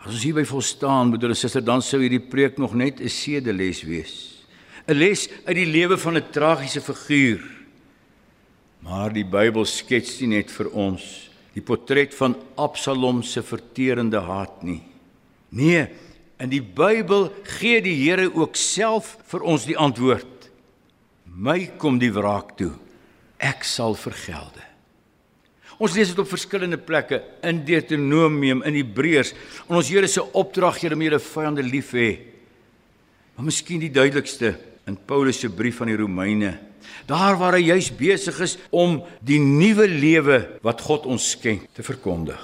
as 0.01 0.15
ons 0.15 0.25
hierby 0.25 0.45
volstaan 0.49 1.13
broeder 1.13 1.35
en 1.35 1.37
suster 1.37 1.65
dan 1.65 1.83
sou 1.83 2.01
hierdie 2.01 2.23
preek 2.23 2.59
nog 2.59 2.75
net 2.75 3.01
'n 3.01 3.09
sedeles 3.09 3.83
wees 3.83 4.45
'n 4.89 4.95
les 4.95 5.29
uit 5.47 5.57
die 5.57 5.73
lewe 5.73 5.97
van 5.99 6.17
'n 6.17 6.31
tragiese 6.33 6.81
figuur 6.81 7.41
maar 8.83 9.13
die 9.13 9.25
Bybel 9.25 9.65
skets 9.65 10.21
nie 10.21 10.37
net 10.39 10.51
vir 10.51 10.71
ons 10.73 11.31
die 11.55 11.63
portret 11.63 12.15
van 12.15 12.37
Absalom 12.57 13.23
se 13.23 13.43
verterende 13.43 14.21
haat 14.21 14.63
nie 14.63 14.91
Nee, 15.51 15.89
in 16.39 16.51
die 16.51 16.63
Bybel 16.63 17.29
gee 17.59 17.81
die 17.83 17.97
Here 17.99 18.31
ook 18.31 18.57
self 18.57 19.17
vir 19.31 19.43
ons 19.43 19.67
die 19.67 19.77
antwoord. 19.79 20.49
My 21.27 21.73
kom 21.81 21.99
die 21.99 22.13
wraak 22.15 22.55
toe. 22.59 22.73
Ek 23.43 23.65
sal 23.67 23.97
vergelde. 23.99 24.63
Ons 25.81 25.95
lees 25.97 26.11
dit 26.13 26.19
op 26.21 26.29
verskillende 26.29 26.77
plekke 26.77 27.23
in 27.49 27.63
Deuteronomium, 27.65 28.61
in 28.69 28.77
Hebreërs, 28.77 29.33
en 29.65 29.79
ons 29.79 29.89
Here 29.89 30.09
se 30.11 30.25
opdrag 30.37 30.77
gee 30.83 30.93
om 30.93 31.05
julle 31.07 31.21
vyande 31.25 31.65
lief 31.65 31.95
hê. 31.97 32.11
Maar 33.37 33.49
miskien 33.49 33.81
die 33.81 33.93
duidelikste 33.93 34.53
in 34.89 34.99
Paulus 35.09 35.41
se 35.41 35.49
brief 35.49 35.81
aan 35.81 35.89
die 35.89 35.97
Romeine, 35.97 36.59
daar 37.09 37.39
waar 37.41 37.57
hy 37.57 37.71
juis 37.71 37.89
besig 37.97 38.37
is 38.45 38.59
om 38.69 39.01
die 39.25 39.41
nuwe 39.41 39.89
lewe 39.89 40.39
wat 40.67 40.85
God 40.85 41.09
ons 41.09 41.33
skenk 41.33 41.71
te 41.73 41.85
verkondig. 41.87 42.41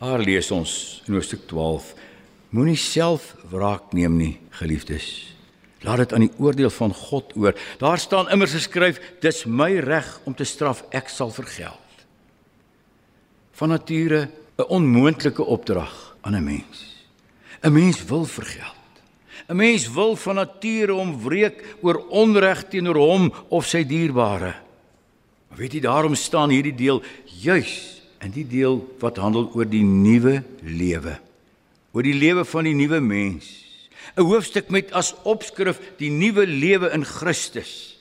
Daar 0.00 0.24
lees 0.24 0.48
ons 0.52 1.02
in 1.04 1.16
Hoofstuk 1.16 1.44
12: 1.50 1.92
Moenie 2.56 2.80
self 2.80 3.34
wraak 3.52 3.92
neem 3.92 4.16
nie, 4.16 4.34
geliefdes. 4.56 5.35
Laat 5.86 6.02
dit 6.02 6.12
aan 6.12 6.24
die 6.26 6.34
oordeel 6.42 6.70
van 6.74 6.94
God 6.94 7.32
oor. 7.38 7.54
Daar 7.78 7.98
staan 7.98 8.30
immers 8.34 8.56
geskryf: 8.58 8.98
Dis 9.22 9.44
my 9.46 9.78
reg 9.78 10.08
om 10.26 10.34
te 10.34 10.44
straf, 10.44 10.82
ek 10.90 11.08
sal 11.08 11.30
vergeld. 11.30 12.06
Van 13.56 13.68
nature 13.68 14.28
'n 14.58 14.68
onmoontlike 14.68 15.44
opdrag 15.44 16.16
aan 16.20 16.34
'n 16.34 16.44
mens. 16.44 17.06
'n 17.62 17.72
Mens 17.72 18.04
wil 18.04 18.24
vergeld. 18.24 18.74
'n 19.48 19.56
Mens 19.56 19.92
wil 19.92 20.16
van 20.16 20.34
nature 20.34 20.94
om 20.94 21.22
wreek 21.22 21.76
oor 21.80 22.06
onreg 22.08 22.68
teenoor 22.68 22.96
hom 22.96 23.32
of 23.48 23.66
sy 23.66 23.84
dierbare. 23.86 24.54
Maar 25.48 25.58
weet 25.58 25.72
jy, 25.72 25.80
daarom 25.80 26.14
staan 26.14 26.50
hierdie 26.50 26.74
deel 26.74 27.02
juis 27.24 28.02
in 28.20 28.30
die 28.30 28.46
deel 28.46 28.94
wat 28.98 29.16
handel 29.16 29.50
oor 29.54 29.68
die 29.68 29.84
nuwe 29.84 30.42
lewe. 30.62 31.18
Oor 31.92 32.02
die 32.02 32.14
lewe 32.14 32.44
van 32.44 32.64
die 32.64 32.74
nuwe 32.74 33.00
mens. 33.00 33.65
'n 34.16 34.24
Hoofstuk 34.24 34.70
met 34.72 34.92
as 34.92 35.14
opskrif 35.24 35.80
die 35.98 36.10
nuwe 36.10 36.46
lewe 36.46 36.90
in 36.92 37.04
Christus. 37.04 37.96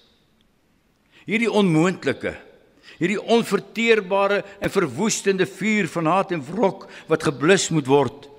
Hierdie 1.28 1.52
onmoontlike, 1.52 2.36
hierdie 3.00 3.20
onverteerbare 3.20 4.44
en 4.60 4.72
verwoestende 4.72 5.46
vuur 5.46 5.90
van 5.92 6.06
haat 6.06 6.32
en 6.32 6.44
wrok 6.46 6.88
wat 7.08 7.26
geblus 7.28 7.70
moet 7.70 7.88
word, 7.88 8.30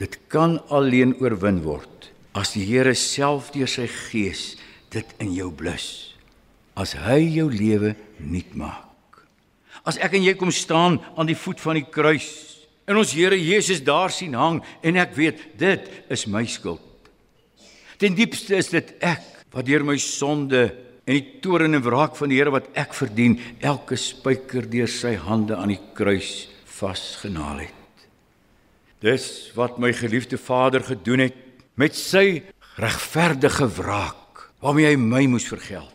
dit 0.00 0.16
kan 0.32 0.56
alleen 0.72 1.14
oorwin 1.20 1.60
word 1.62 2.08
as 2.32 2.54
die 2.56 2.64
Here 2.64 2.94
self 2.96 3.50
deur 3.52 3.68
sy 3.68 3.84
gees 4.08 4.54
dit 4.92 5.08
in 5.20 5.34
jou 5.36 5.50
blus. 5.52 6.14
As 6.72 6.94
hy 6.96 7.18
jou 7.34 7.50
lewe 7.52 7.92
nuut 8.16 8.54
maak. 8.56 9.20
As 9.84 9.98
ek 10.00 10.16
en 10.16 10.24
jy 10.24 10.32
kom 10.38 10.52
staan 10.54 10.96
aan 11.16 11.28
die 11.28 11.36
voet 11.36 11.60
van 11.60 11.76
die 11.76 11.84
kruis 11.84 12.30
en 12.88 12.96
ons 12.96 13.12
Here 13.12 13.36
Jesus 13.36 13.84
daar 13.84 14.10
sien 14.14 14.32
hang 14.38 14.62
en 14.80 14.96
ek 14.96 15.12
weet 15.18 15.44
dit 15.60 15.92
is 16.08 16.24
my 16.26 16.46
skuld. 16.48 16.91
Ten 18.02 18.16
diepste 18.18 18.56
is 18.58 18.72
dit 18.72 18.88
ek 18.98 19.44
wat 19.54 19.68
deur 19.68 19.84
my 19.86 19.94
sonde 20.00 20.64
en 21.06 21.14
die 21.14 21.38
toorn 21.44 21.76
en 21.76 21.84
wraak 21.84 22.16
van 22.18 22.32
die 22.32 22.40
Here 22.40 22.50
wat 22.50 22.72
ek 22.78 22.96
verdien, 22.98 23.36
elke 23.62 23.94
spyker 24.00 24.66
deur 24.70 24.90
sy 24.90 25.12
hande 25.22 25.54
aan 25.54 25.70
die 25.70 25.80
kruis 25.94 26.48
vasgenaal 26.66 27.60
het. 27.62 28.06
Dis 29.02 29.52
wat 29.54 29.78
my 29.82 29.92
geliefde 29.94 30.38
Vader 30.38 30.82
gedoen 30.86 31.28
het 31.28 31.38
met 31.78 31.94
sy 31.98 32.42
regverdige 32.80 33.68
wraak 33.78 34.48
waarmee 34.62 34.90
hy 34.90 34.98
my 34.98 35.22
moes 35.30 35.46
vergeld 35.50 35.90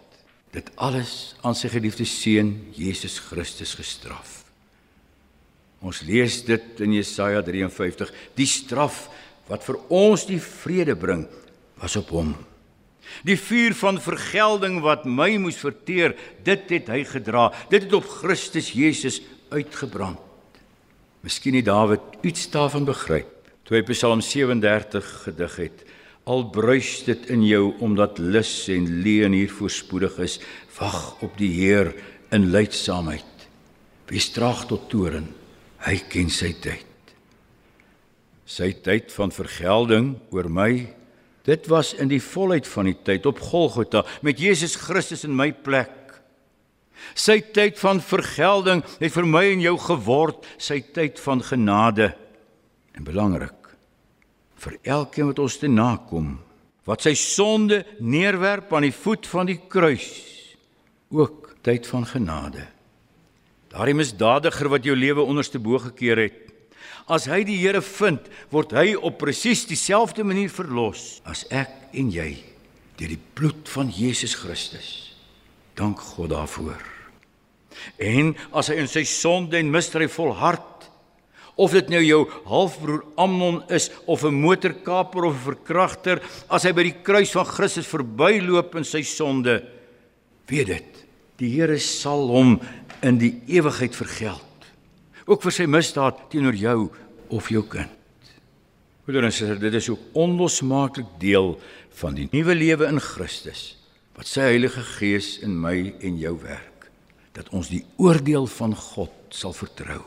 dit 0.56 0.70
alles 0.80 1.36
aan 1.43 1.56
sy 1.60 1.70
geliefde 1.72 2.08
seun 2.08 2.54
Jesus 2.76 3.17
Christus 3.20 3.76
gestraf. 3.78 4.46
Ons 5.84 6.02
lees 6.08 6.39
dit 6.48 6.80
in 6.82 6.96
Jesaja 6.96 7.43
53. 7.46 8.10
Die 8.39 8.48
straf 8.48 9.04
wat 9.52 9.67
vir 9.67 9.78
ons 9.93 10.24
die 10.28 10.39
vrede 10.41 10.96
bring, 10.98 11.28
was 11.82 11.96
op 12.00 12.10
hom. 12.13 12.36
Die 13.24 13.38
vuur 13.40 13.76
van 13.80 14.02
vergelding 14.04 14.82
wat 14.84 15.06
my 15.08 15.38
moes 15.40 15.60
verteer, 15.62 16.16
dit 16.44 16.70
het 16.74 16.92
hy 16.92 17.04
gedra. 17.08 17.50
Dit 17.72 17.88
het 17.88 17.96
op 17.96 18.08
Christus 18.20 18.74
Jesus 18.76 19.22
uitgebrand. 19.50 20.20
Miskien 21.24 21.56
het 21.58 21.66
Dawid 21.66 22.22
iets 22.28 22.46
daarvan 22.52 22.86
begryp 22.88 23.38
toe 23.68 23.76
hy 23.76 23.84
Psalm 23.90 24.22
37 24.24 25.08
gedig 25.26 25.56
het. 25.60 25.82
Al 26.28 26.46
bruis 26.56 27.02
dit 27.04 27.26
in 27.32 27.44
jou 27.44 27.74
omdat 27.84 28.20
lus 28.20 28.70
en 28.72 28.88
leuen 29.04 29.36
hier 29.36 29.52
voorspoedig 29.52 30.16
is, 30.24 30.38
wag 30.80 31.18
op 31.24 31.36
die 31.40 31.52
Heer 31.52 31.92
in 32.32 32.48
lydsaamheid. 32.54 33.48
Wees 34.08 34.30
traag 34.32 34.63
tot 34.72 34.88
toren. 34.92 35.28
Hy 35.84 35.98
ken 36.08 36.32
sy 36.32 36.54
tyd. 36.63 36.86
Sy 38.48 38.72
tyd 38.84 39.12
van 39.12 39.36
vergelding 39.36 40.13
oor 40.32 40.48
my, 40.48 40.88
dit 41.47 41.69
was 41.71 41.93
in 41.95 42.12
die 42.12 42.21
volheid 42.23 42.67
van 42.67 42.91
die 42.91 42.97
tyd 43.07 43.25
op 43.29 43.39
Golgotha 43.39 44.03
met 44.25 44.39
Jesus 44.39 44.75
Christus 44.75 45.23
in 45.27 45.36
my 45.36 45.51
plek. 45.51 45.93
Sy 47.15 47.39
tyd 47.55 47.77
van 47.79 48.01
vergelding 48.03 48.83
het 48.99 49.13
vir 49.13 49.27
my 49.27 49.45
en 49.53 49.63
jou 49.63 49.77
geword 49.79 50.47
sy 50.60 50.81
tyd 50.93 51.21
van 51.23 51.43
genade. 51.45 52.12
En 52.97 53.05
belangrik, 53.05 53.57
vir 54.57 54.77
elkeen 54.83 55.29
wat 55.29 55.39
ons 55.39 55.57
te 55.62 55.69
nakom 55.71 56.36
wat 56.88 57.03
sy 57.03 57.13
sonde 57.19 57.81
neerwerp 57.99 58.71
aan 58.73 58.88
die 58.88 58.95
voet 58.95 59.27
van 59.27 59.49
die 59.49 59.60
kruis 59.69 60.07
ook 61.12 61.51
tyd 61.65 61.88
van 61.89 62.07
genade 62.07 62.63
daardie 63.73 63.97
misdadiger 63.97 64.71
wat 64.71 64.88
jou 64.88 64.95
lewe 64.95 65.25
onderste 65.25 65.60
bo 65.60 65.79
gekeer 65.83 66.23
het 66.25 66.46
as 67.08 67.28
hy 67.32 67.43
die 67.48 67.58
Here 67.62 67.82
vind 67.82 68.28
word 68.52 68.76
hy 68.76 68.91
op 68.96 69.20
presies 69.22 69.65
dieselfde 69.70 70.26
manier 70.28 70.52
verlos 70.52 71.22
as 71.28 71.46
ek 71.50 71.89
en 71.98 72.12
jy 72.12 72.32
deur 72.98 73.13
die 73.13 73.26
bloed 73.38 73.70
van 73.70 73.91
Jesus 73.93 74.34
Christus. 74.36 75.13
Dank 75.78 76.02
God 76.02 76.32
daarvoor. 76.34 76.82
En 78.02 78.34
as 78.58 78.72
hy 78.72 78.80
in 78.82 78.89
sy 78.89 79.04
sonde 79.08 79.60
en 79.60 79.70
misdryf 79.72 80.17
volhard 80.17 80.88
of 81.58 81.74
dit 81.74 81.89
nou 81.89 82.02
jou 82.02 82.20
halfbroer 82.50 83.04
Amnon 83.22 83.62
is 83.74 83.89
of 84.06 84.24
'n 84.24 84.41
motorkaper 84.41 85.26
of 85.26 85.36
'n 85.36 85.54
verkragter 85.54 86.22
as 86.50 86.63
hy 86.63 86.72
by 86.72 86.84
die 86.84 87.00
kruis 87.04 87.32
van 87.32 87.46
Christus 87.46 87.88
verbyloop 87.88 88.76
in 88.76 88.84
sy 88.84 89.02
sonde 89.02 89.63
weet 90.48 90.67
dit 90.67 91.06
die 91.38 91.50
Here 91.50 91.80
sal 91.80 92.28
hom 92.28 92.60
in 93.02 93.17
die 93.17 93.41
ewigheid 93.48 93.96
vergeld 93.96 94.46
ook 95.28 95.44
vir 95.46 95.56
sy 95.60 95.68
misdaad 95.70 96.28
teenoor 96.32 96.58
jou 96.58 96.80
of 97.30 97.52
jou 97.54 97.63
kind 97.68 97.94
Broeders 99.08 99.30
en 99.30 99.36
susters 99.36 99.63
dit 99.63 99.80
is 99.80 99.90
ook 99.94 100.20
onlosmaaklik 100.20 101.13
deel 101.22 101.56
van 102.02 102.18
die 102.18 102.28
nuwe 102.34 102.56
lewe 102.56 102.90
in 102.90 103.00
Christus 103.04 103.70
wat 104.18 104.28
sy 104.28 104.50
Heilige 104.50 104.84
Gees 104.98 105.38
in 105.46 105.56
my 105.62 105.94
en 106.02 106.20
jou 106.20 106.36
werk 106.42 106.90
dat 107.38 107.52
ons 107.54 107.70
die 107.70 107.86
oordeel 108.02 108.50
van 108.50 108.74
God 108.76 109.13
sal 109.36 109.54
vertrou 109.54 110.02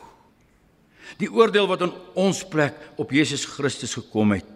Die 1.19 1.29
oordeel 1.31 1.67
wat 1.69 1.83
in 1.85 1.93
ons 2.19 2.43
plek 2.47 2.77
op 3.01 3.11
Jesus 3.11 3.45
Christus 3.49 3.95
gekom 3.97 4.35
het. 4.35 4.47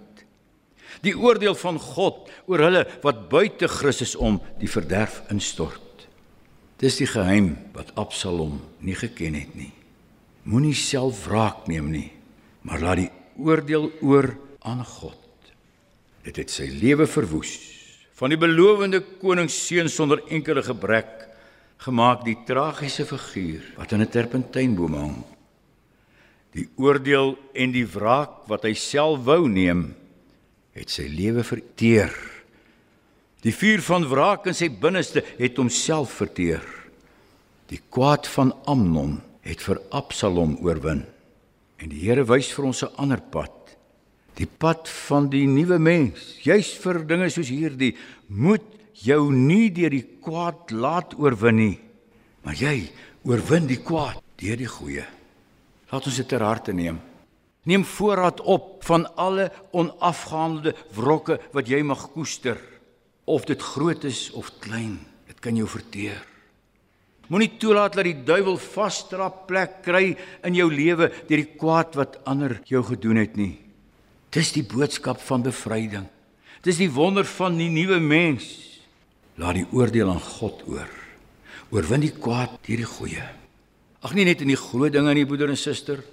Die 1.04 1.15
oordeel 1.17 1.58
van 1.60 1.80
God 1.82 2.30
oor 2.47 2.63
hulle 2.63 2.86
wat 3.04 3.25
buite 3.32 3.67
Christus 3.71 4.15
om 4.15 4.39
die 4.62 4.69
verderf 4.71 5.21
instort. 5.34 5.82
Dis 6.80 6.99
die 7.01 7.10
geheim 7.10 7.56
wat 7.75 7.93
Absalom 7.99 8.60
nie 8.84 8.95
geken 8.95 9.36
het 9.38 9.56
nie. 9.58 9.71
Moenie 10.45 10.75
self 10.77 11.25
wraak 11.25 11.65
neem 11.67 11.89
nie, 11.91 12.10
maar 12.62 12.81
laat 12.84 13.01
die 13.01 13.12
oordeel 13.41 13.89
oor 14.05 14.29
aan 14.62 14.84
God. 14.86 15.21
Dit 16.25 16.38
het 16.38 16.53
sy 16.53 16.69
lewe 16.69 17.08
verwoes. 17.10 17.53
Van 18.15 18.31
die 18.31 18.39
belowende 18.39 19.01
koningsseun 19.19 19.89
sonder 19.89 20.21
enkele 20.29 20.63
gebrek 20.63 21.25
gemaak 21.86 22.23
die 22.23 22.38
tragiese 22.47 23.03
figuur 23.05 23.73
wat 23.75 23.91
in 23.91 24.01
'n 24.01 24.08
terpentynboom 24.08 24.93
hang 24.93 25.17
Die 26.55 26.69
oordeel 26.79 27.34
en 27.51 27.73
die 27.75 27.84
wraak 27.84 28.45
wat 28.47 28.63
hy 28.63 28.71
self 28.79 29.25
wou 29.27 29.43
neem, 29.51 29.89
het 30.75 30.91
sy 30.91 31.10
lewe 31.12 31.43
verteer. 31.43 32.13
Die 33.43 33.51
vuur 33.51 33.84
van 33.84 34.08
wraak 34.08 34.47
in 34.47 34.55
sy 34.55 34.69
binneste 34.71 35.23
het 35.38 35.60
homself 35.60 36.15
verteer. 36.15 36.63
Die 37.67 37.81
kwaad 37.91 38.27
van 38.31 38.53
Amnon 38.71 39.17
het 39.45 39.62
vir 39.62 39.81
Absalom 39.93 40.58
oorwin. 40.65 41.05
En 41.77 41.91
die 41.91 42.01
Here 42.01 42.25
wys 42.25 42.51
vir 42.53 42.65
ons 42.65 42.84
'n 42.84 42.95
ander 42.97 43.21
pad. 43.21 43.77
Die 44.36 44.47
pad 44.47 44.89
van 44.89 45.29
die 45.29 45.47
nuwe 45.47 45.79
mens. 45.79 46.39
Juis 46.43 46.73
vir 46.73 47.05
dinge 47.05 47.29
soos 47.29 47.47
hierdie 47.47 47.95
moet 48.27 48.63
jou 48.93 49.31
nie 49.31 49.69
deur 49.69 49.89
die 49.89 50.08
kwaad 50.21 50.71
laat 50.71 51.15
oorwin 51.19 51.55
nie, 51.55 51.79
maar 52.43 52.55
jy 52.55 52.89
oorwin 53.23 53.67
die 53.67 53.81
kwaad 53.84 54.21
deur 54.38 54.58
die 54.58 54.69
goeie. 54.69 55.05
Laat 55.91 56.08
ons 56.08 56.15
dit 56.15 56.27
ter 56.27 56.43
harte 56.43 56.73
neem. 56.73 56.99
Neem 57.65 57.84
voorraad 57.84 58.41
op 58.41 58.84
van 58.86 59.08
alle 59.15 59.51
onafgehandelde 59.71 60.75
wrokke 60.93 61.39
wat 61.53 61.67
jy 61.67 61.81
mag 61.81 62.12
koester, 62.13 62.58
of 63.25 63.45
dit 63.45 63.62
groot 63.62 64.03
is 64.03 64.31
of 64.31 64.51
klein. 64.60 64.99
Dit 65.27 65.39
kan 65.39 65.55
jou 65.55 65.67
verteer. 65.67 66.34
Moenie 67.31 67.55
toelaat 67.57 67.95
dat 67.97 68.05
die 68.05 68.17
duiwel 68.25 68.57
vasdrap 68.61 69.45
plek 69.49 69.79
kry 69.85 70.13
in 70.45 70.57
jou 70.57 70.67
lewe 70.69 71.09
deur 71.25 71.41
die 71.41 71.55
kwaad 71.57 71.95
wat 71.97 72.19
ander 72.29 72.59
jou 72.69 72.83
gedoen 72.85 73.21
het 73.21 73.38
nie. 73.39 73.55
Dis 74.35 74.51
die 74.53 74.65
boodskap 74.67 75.21
van 75.25 75.45
bevryding. 75.45 76.05
Dis 76.65 76.81
die 76.81 76.91
wonder 76.91 77.25
van 77.25 77.57
die 77.57 77.69
nuwe 77.71 77.97
mens. 78.01 78.45
Laat 79.41 79.57
die 79.57 79.67
oordeel 79.73 80.11
aan 80.11 80.21
God 80.21 80.61
oor. 80.69 80.91
Oorwin 81.73 82.03
die 82.05 82.13
kwaad 82.13 82.59
deur 82.67 82.83
die 82.83 82.89
goeie. 82.89 83.25
Ag 84.05 84.13
nie 84.13 84.27
net 84.27 84.43
in 84.45 84.51
die 84.53 84.59
groot 84.59 84.93
dinge 84.93 85.13
nie, 85.17 85.25
broeder 85.25 85.49
en 85.49 85.57
suster. 85.57 86.03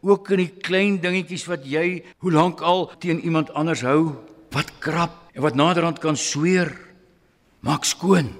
Ook 0.00 0.30
in 0.32 0.44
die 0.44 0.52
klein 0.64 0.96
dingetjies 1.02 1.44
wat 1.50 1.66
jy 1.68 2.00
hoe 2.22 2.32
lank 2.32 2.62
al 2.64 2.86
teen 3.02 3.20
iemand 3.20 3.50
anders 3.58 3.82
hou, 3.84 4.14
wat 4.54 4.70
krap 4.80 5.16
en 5.34 5.44
wat 5.44 5.58
naderhand 5.58 6.00
kan 6.00 6.16
sweer. 6.16 6.72
Maak 7.60 7.84
skoon. 7.84 8.32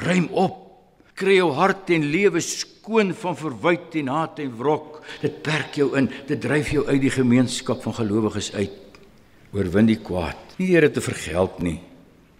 Ruim 0.00 0.28
op 0.30 0.59
kry 1.20 1.36
jou 1.36 1.50
hart 1.56 1.90
en 1.92 2.06
lewe 2.12 2.40
skoon 2.44 3.12
van 3.16 3.36
verwyte 3.36 4.00
en 4.00 4.08
haat 4.12 4.40
en 4.40 4.52
wrok. 4.56 5.00
Dit 5.20 5.42
perk 5.44 5.76
jou 5.80 5.90
in, 5.98 6.08
dit 6.28 6.40
dryf 6.40 6.72
jou 6.72 6.86
uit 6.88 7.00
die 7.02 7.12
gemeenskap 7.12 7.82
van 7.84 7.96
gelowiges 7.98 8.52
uit. 8.56 9.00
Oorwin 9.52 9.90
die 9.90 9.98
kwaad. 10.00 10.56
Nie 10.60 10.70
deur 10.72 10.88
dit 10.88 10.96
te 10.96 11.04
vergeld 11.04 11.58
nie, 11.64 11.78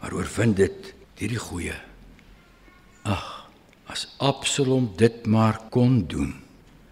maar 0.00 0.14
oorwin 0.16 0.54
dit 0.56 0.92
deur 1.20 1.34
die 1.34 1.42
goeie. 1.42 1.76
Ag, 3.04 3.26
as 3.90 4.06
Absalom 4.22 4.92
dit 4.96 5.26
maar 5.26 5.58
kon 5.74 6.04
doen. 6.08 6.36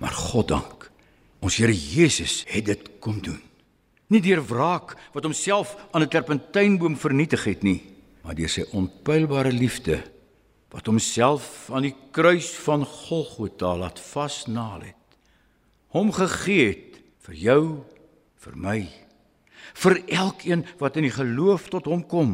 Maar 0.02 0.14
God 0.14 0.50
dank, 0.52 0.88
ons 1.42 1.56
Here 1.58 1.74
Jesus 1.74 2.42
het 2.50 2.66
dit 2.68 2.84
kom 3.02 3.22
doen. 3.22 3.40
Nie 4.08 4.20
deur 4.24 4.40
wraak 4.44 4.96
wat 5.12 5.24
homself 5.24 5.76
aan 5.92 6.02
'n 6.02 6.08
terpentynboom 6.08 6.96
vernietig 6.96 7.44
het 7.44 7.62
nie, 7.62 7.82
maar 8.22 8.34
deur 8.34 8.48
sy 8.48 8.64
onpylbare 8.72 9.52
liefde 9.52 10.02
wat 10.72 10.86
homself 10.86 11.70
aan 11.72 11.86
die 11.88 11.96
kruis 12.12 12.50
van 12.64 12.84
Golgotha 12.84 13.76
laat 13.76 14.00
vasnaal 14.00 14.84
het. 14.84 15.18
Hom 15.96 16.12
gegee 16.12 16.66
het 16.68 17.00
vir 17.24 17.36
jou, 17.40 17.62
vir 18.44 18.56
my, 18.56 18.78
vir 19.78 20.00
elkeen 20.12 20.66
wat 20.80 20.98
in 21.00 21.08
die 21.08 21.14
geloof 21.14 21.70
tot 21.72 21.88
hom 21.88 22.04
kom, 22.04 22.32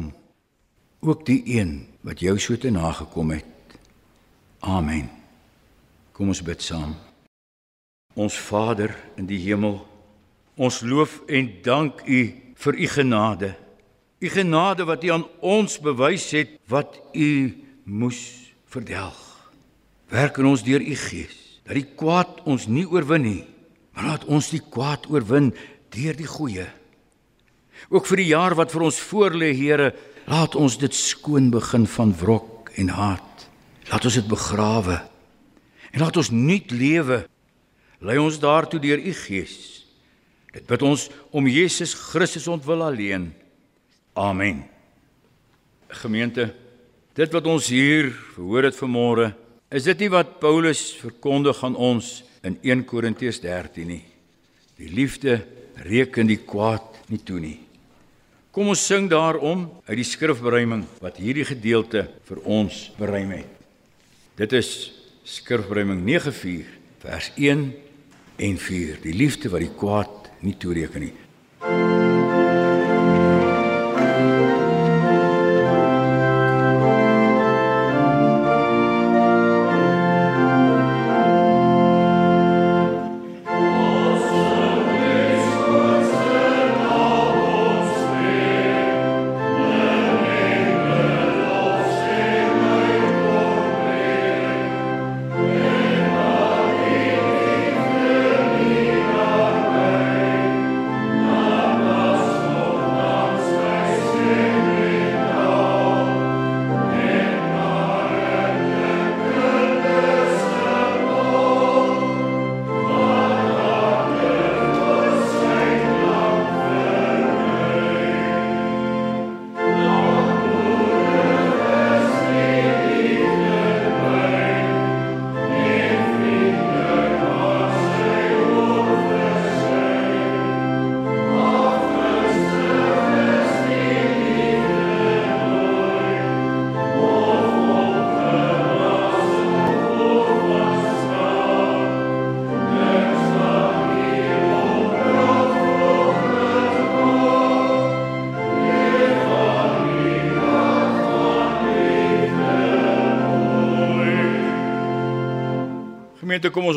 ook 1.05 1.25
die 1.27 1.41
een 1.55 1.85
wat 2.03 2.23
jou 2.23 2.35
so 2.39 2.57
te 2.59 2.71
nagekom 2.73 3.31
het. 3.35 3.77
Amen. 4.59 5.09
Kom 6.15 6.31
ons 6.31 6.43
bid 6.43 6.63
saam. 6.63 6.95
Ons 8.15 8.37
Vader 8.39 8.95
in 9.19 9.27
die 9.27 9.39
hemel, 9.43 9.81
ons 10.55 10.79
loof 10.81 11.19
en 11.27 11.51
dank 11.63 12.01
U 12.07 12.19
vir 12.55 12.79
U 12.79 12.87
genade. 12.87 13.51
U 14.19 14.29
genade 14.31 14.87
wat 14.87 15.03
U 15.03 15.11
aan 15.11 15.27
ons 15.43 15.75
bewys 15.83 16.29
het 16.31 16.55
wat 16.71 16.99
U 17.13 17.64
moes 17.85 18.51
verdelg. 18.69 19.17
Werk 20.11 20.37
in 20.41 20.49
ons 20.49 20.63
deur 20.65 20.81
u 20.81 20.95
gees 21.07 21.41
dat 21.65 21.77
die 21.79 21.87
kwaad 21.97 22.43
ons 22.45 22.67
nie 22.69 22.85
oorwin 22.85 23.23
nie, 23.25 23.43
maar 23.95 24.11
laat 24.11 24.25
ons 24.29 24.51
die 24.53 24.61
kwaad 24.61 25.07
oorwin 25.09 25.49
deur 25.95 26.17
die 26.17 26.29
goeie. 26.29 26.67
Ook 27.89 28.05
vir 28.05 28.21
die 28.21 28.31
jaar 28.33 28.53
wat 28.57 28.73
vir 28.73 28.85
ons 28.85 28.99
voorlê, 29.01 29.49
Here, 29.57 29.93
laat 30.29 30.53
ons 30.57 30.77
dit 30.77 30.93
skoon 30.93 31.49
begin 31.53 31.87
van 31.89 32.13
wrok 32.21 32.69
en 32.77 32.91
haat. 32.93 33.47
Laat 33.89 34.05
ons 34.05 34.17
dit 34.17 34.27
begrawe. 34.29 34.99
En 35.93 36.03
laat 36.03 36.17
ons 36.21 36.31
nuut 36.33 36.73
lewe. 36.73 37.23
Lei 38.05 38.17
ons 38.21 38.37
daartoe 38.41 38.81
deur 38.83 39.01
u 39.01 39.13
gees. 39.25 39.85
Dit 40.53 40.67
bid 40.69 40.85
ons 40.85 41.07
om 41.35 41.49
Jesus 41.49 41.93
Christus 41.97 42.47
ontwil 42.51 42.83
alleen. 42.85 43.29
Amen. 44.13 44.63
Gemeente 45.89 46.49
Dit 47.15 47.31
wat 47.31 47.45
ons 47.47 47.69
hier 47.71 48.09
verhoor 48.33 48.65
het 48.67 48.75
vanmôre, 48.75 49.29
is 49.71 49.85
dit 49.87 50.01
nie 50.03 50.11
wat 50.11 50.33
Paulus 50.41 50.89
verkondig 50.99 51.61
aan 51.63 51.77
ons 51.79 52.09
in 52.43 52.57
1 52.59 52.83
Korintiërs 52.89 53.39
13 53.39 53.87
nie. 53.87 54.03
Die 54.75 54.91
liefde 54.91 55.37
reken 55.87 56.27
die 56.27 56.41
kwaad 56.43 56.99
nie 57.07 57.21
toe 57.23 57.39
nie. 57.39 57.59
Kom 58.51 58.67
ons 58.71 58.83
sing 58.83 59.07
daarom 59.11 59.63
uit 59.87 59.95
die 60.01 60.07
skrifberuiming 60.07 60.83
wat 60.99 61.21
hierdie 61.23 61.47
gedeelte 61.47 62.03
vir 62.27 62.43
ons 62.43 62.89
beruim 62.99 63.31
het. 63.37 63.51
Dit 64.35 64.51
is 64.59 64.71
skrifberuiming 65.23 66.03
9:4 66.03 66.67
vers 66.99 67.31
1 67.39 67.69
en 68.35 68.57
4. 68.59 68.99
Die 69.07 69.15
liefde 69.15 69.49
wat 69.49 69.63
die 69.63 69.71
kwaad 69.71 70.31
nie 70.43 70.57
toereken 70.59 71.07
nie. 71.07 71.15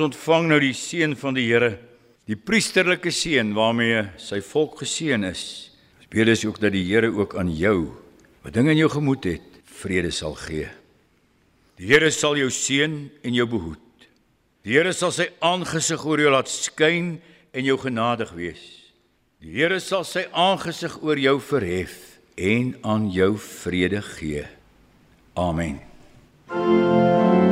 Ontvang 0.09 0.49
nou 0.49 0.59
die 0.63 0.75
seën 0.77 1.15
van 1.19 1.37
die 1.37 1.47
Here, 1.49 1.77
die 2.29 2.37
priesterlike 2.37 3.11
seën 3.13 3.51
waarmee 3.57 4.07
sy 4.21 4.41
volk 4.45 4.81
geseën 4.83 5.25
is. 5.29 5.43
Ons 5.99 6.11
bid 6.13 6.29
dus 6.29 6.45
ook 6.49 6.61
dat 6.63 6.73
die 6.73 6.85
Here 6.87 7.11
ook 7.13 7.37
aan 7.41 7.51
jou 7.53 7.91
wat 8.45 8.55
dinge 8.57 8.73
in 8.73 8.81
jou 8.81 8.91
gemoed 8.93 9.27
het, 9.29 9.61
vrede 9.81 10.13
sal 10.15 10.37
gee. 10.41 10.69
Die 11.79 11.91
Here 11.91 12.11
sal 12.15 12.39
jou 12.41 12.49
seën 12.53 12.95
en 13.23 13.37
jou 13.37 13.47
behoed. 13.51 14.09
Die 14.65 14.79
Here 14.79 14.95
sal 14.97 15.13
sy 15.15 15.29
aangesig 15.45 16.05
oor 16.09 16.21
jou 16.21 16.33
laat 16.33 16.49
skyn 16.51 17.19
en 17.53 17.67
jou 17.67 17.77
genadig 17.81 18.33
wees. 18.37 18.65
Die 19.45 19.59
Here 19.59 19.81
sal 19.85 20.07
sy 20.09 20.25
aangesig 20.33 20.97
oor 21.05 21.21
jou 21.21 21.37
verhef 21.43 21.99
en 22.39 22.73
aan 22.83 23.11
jou 23.13 23.35
vrede 23.39 24.03
gee. 24.17 24.47
Amen. 25.37 25.79
Thank 26.49 27.43
you. 27.43 27.48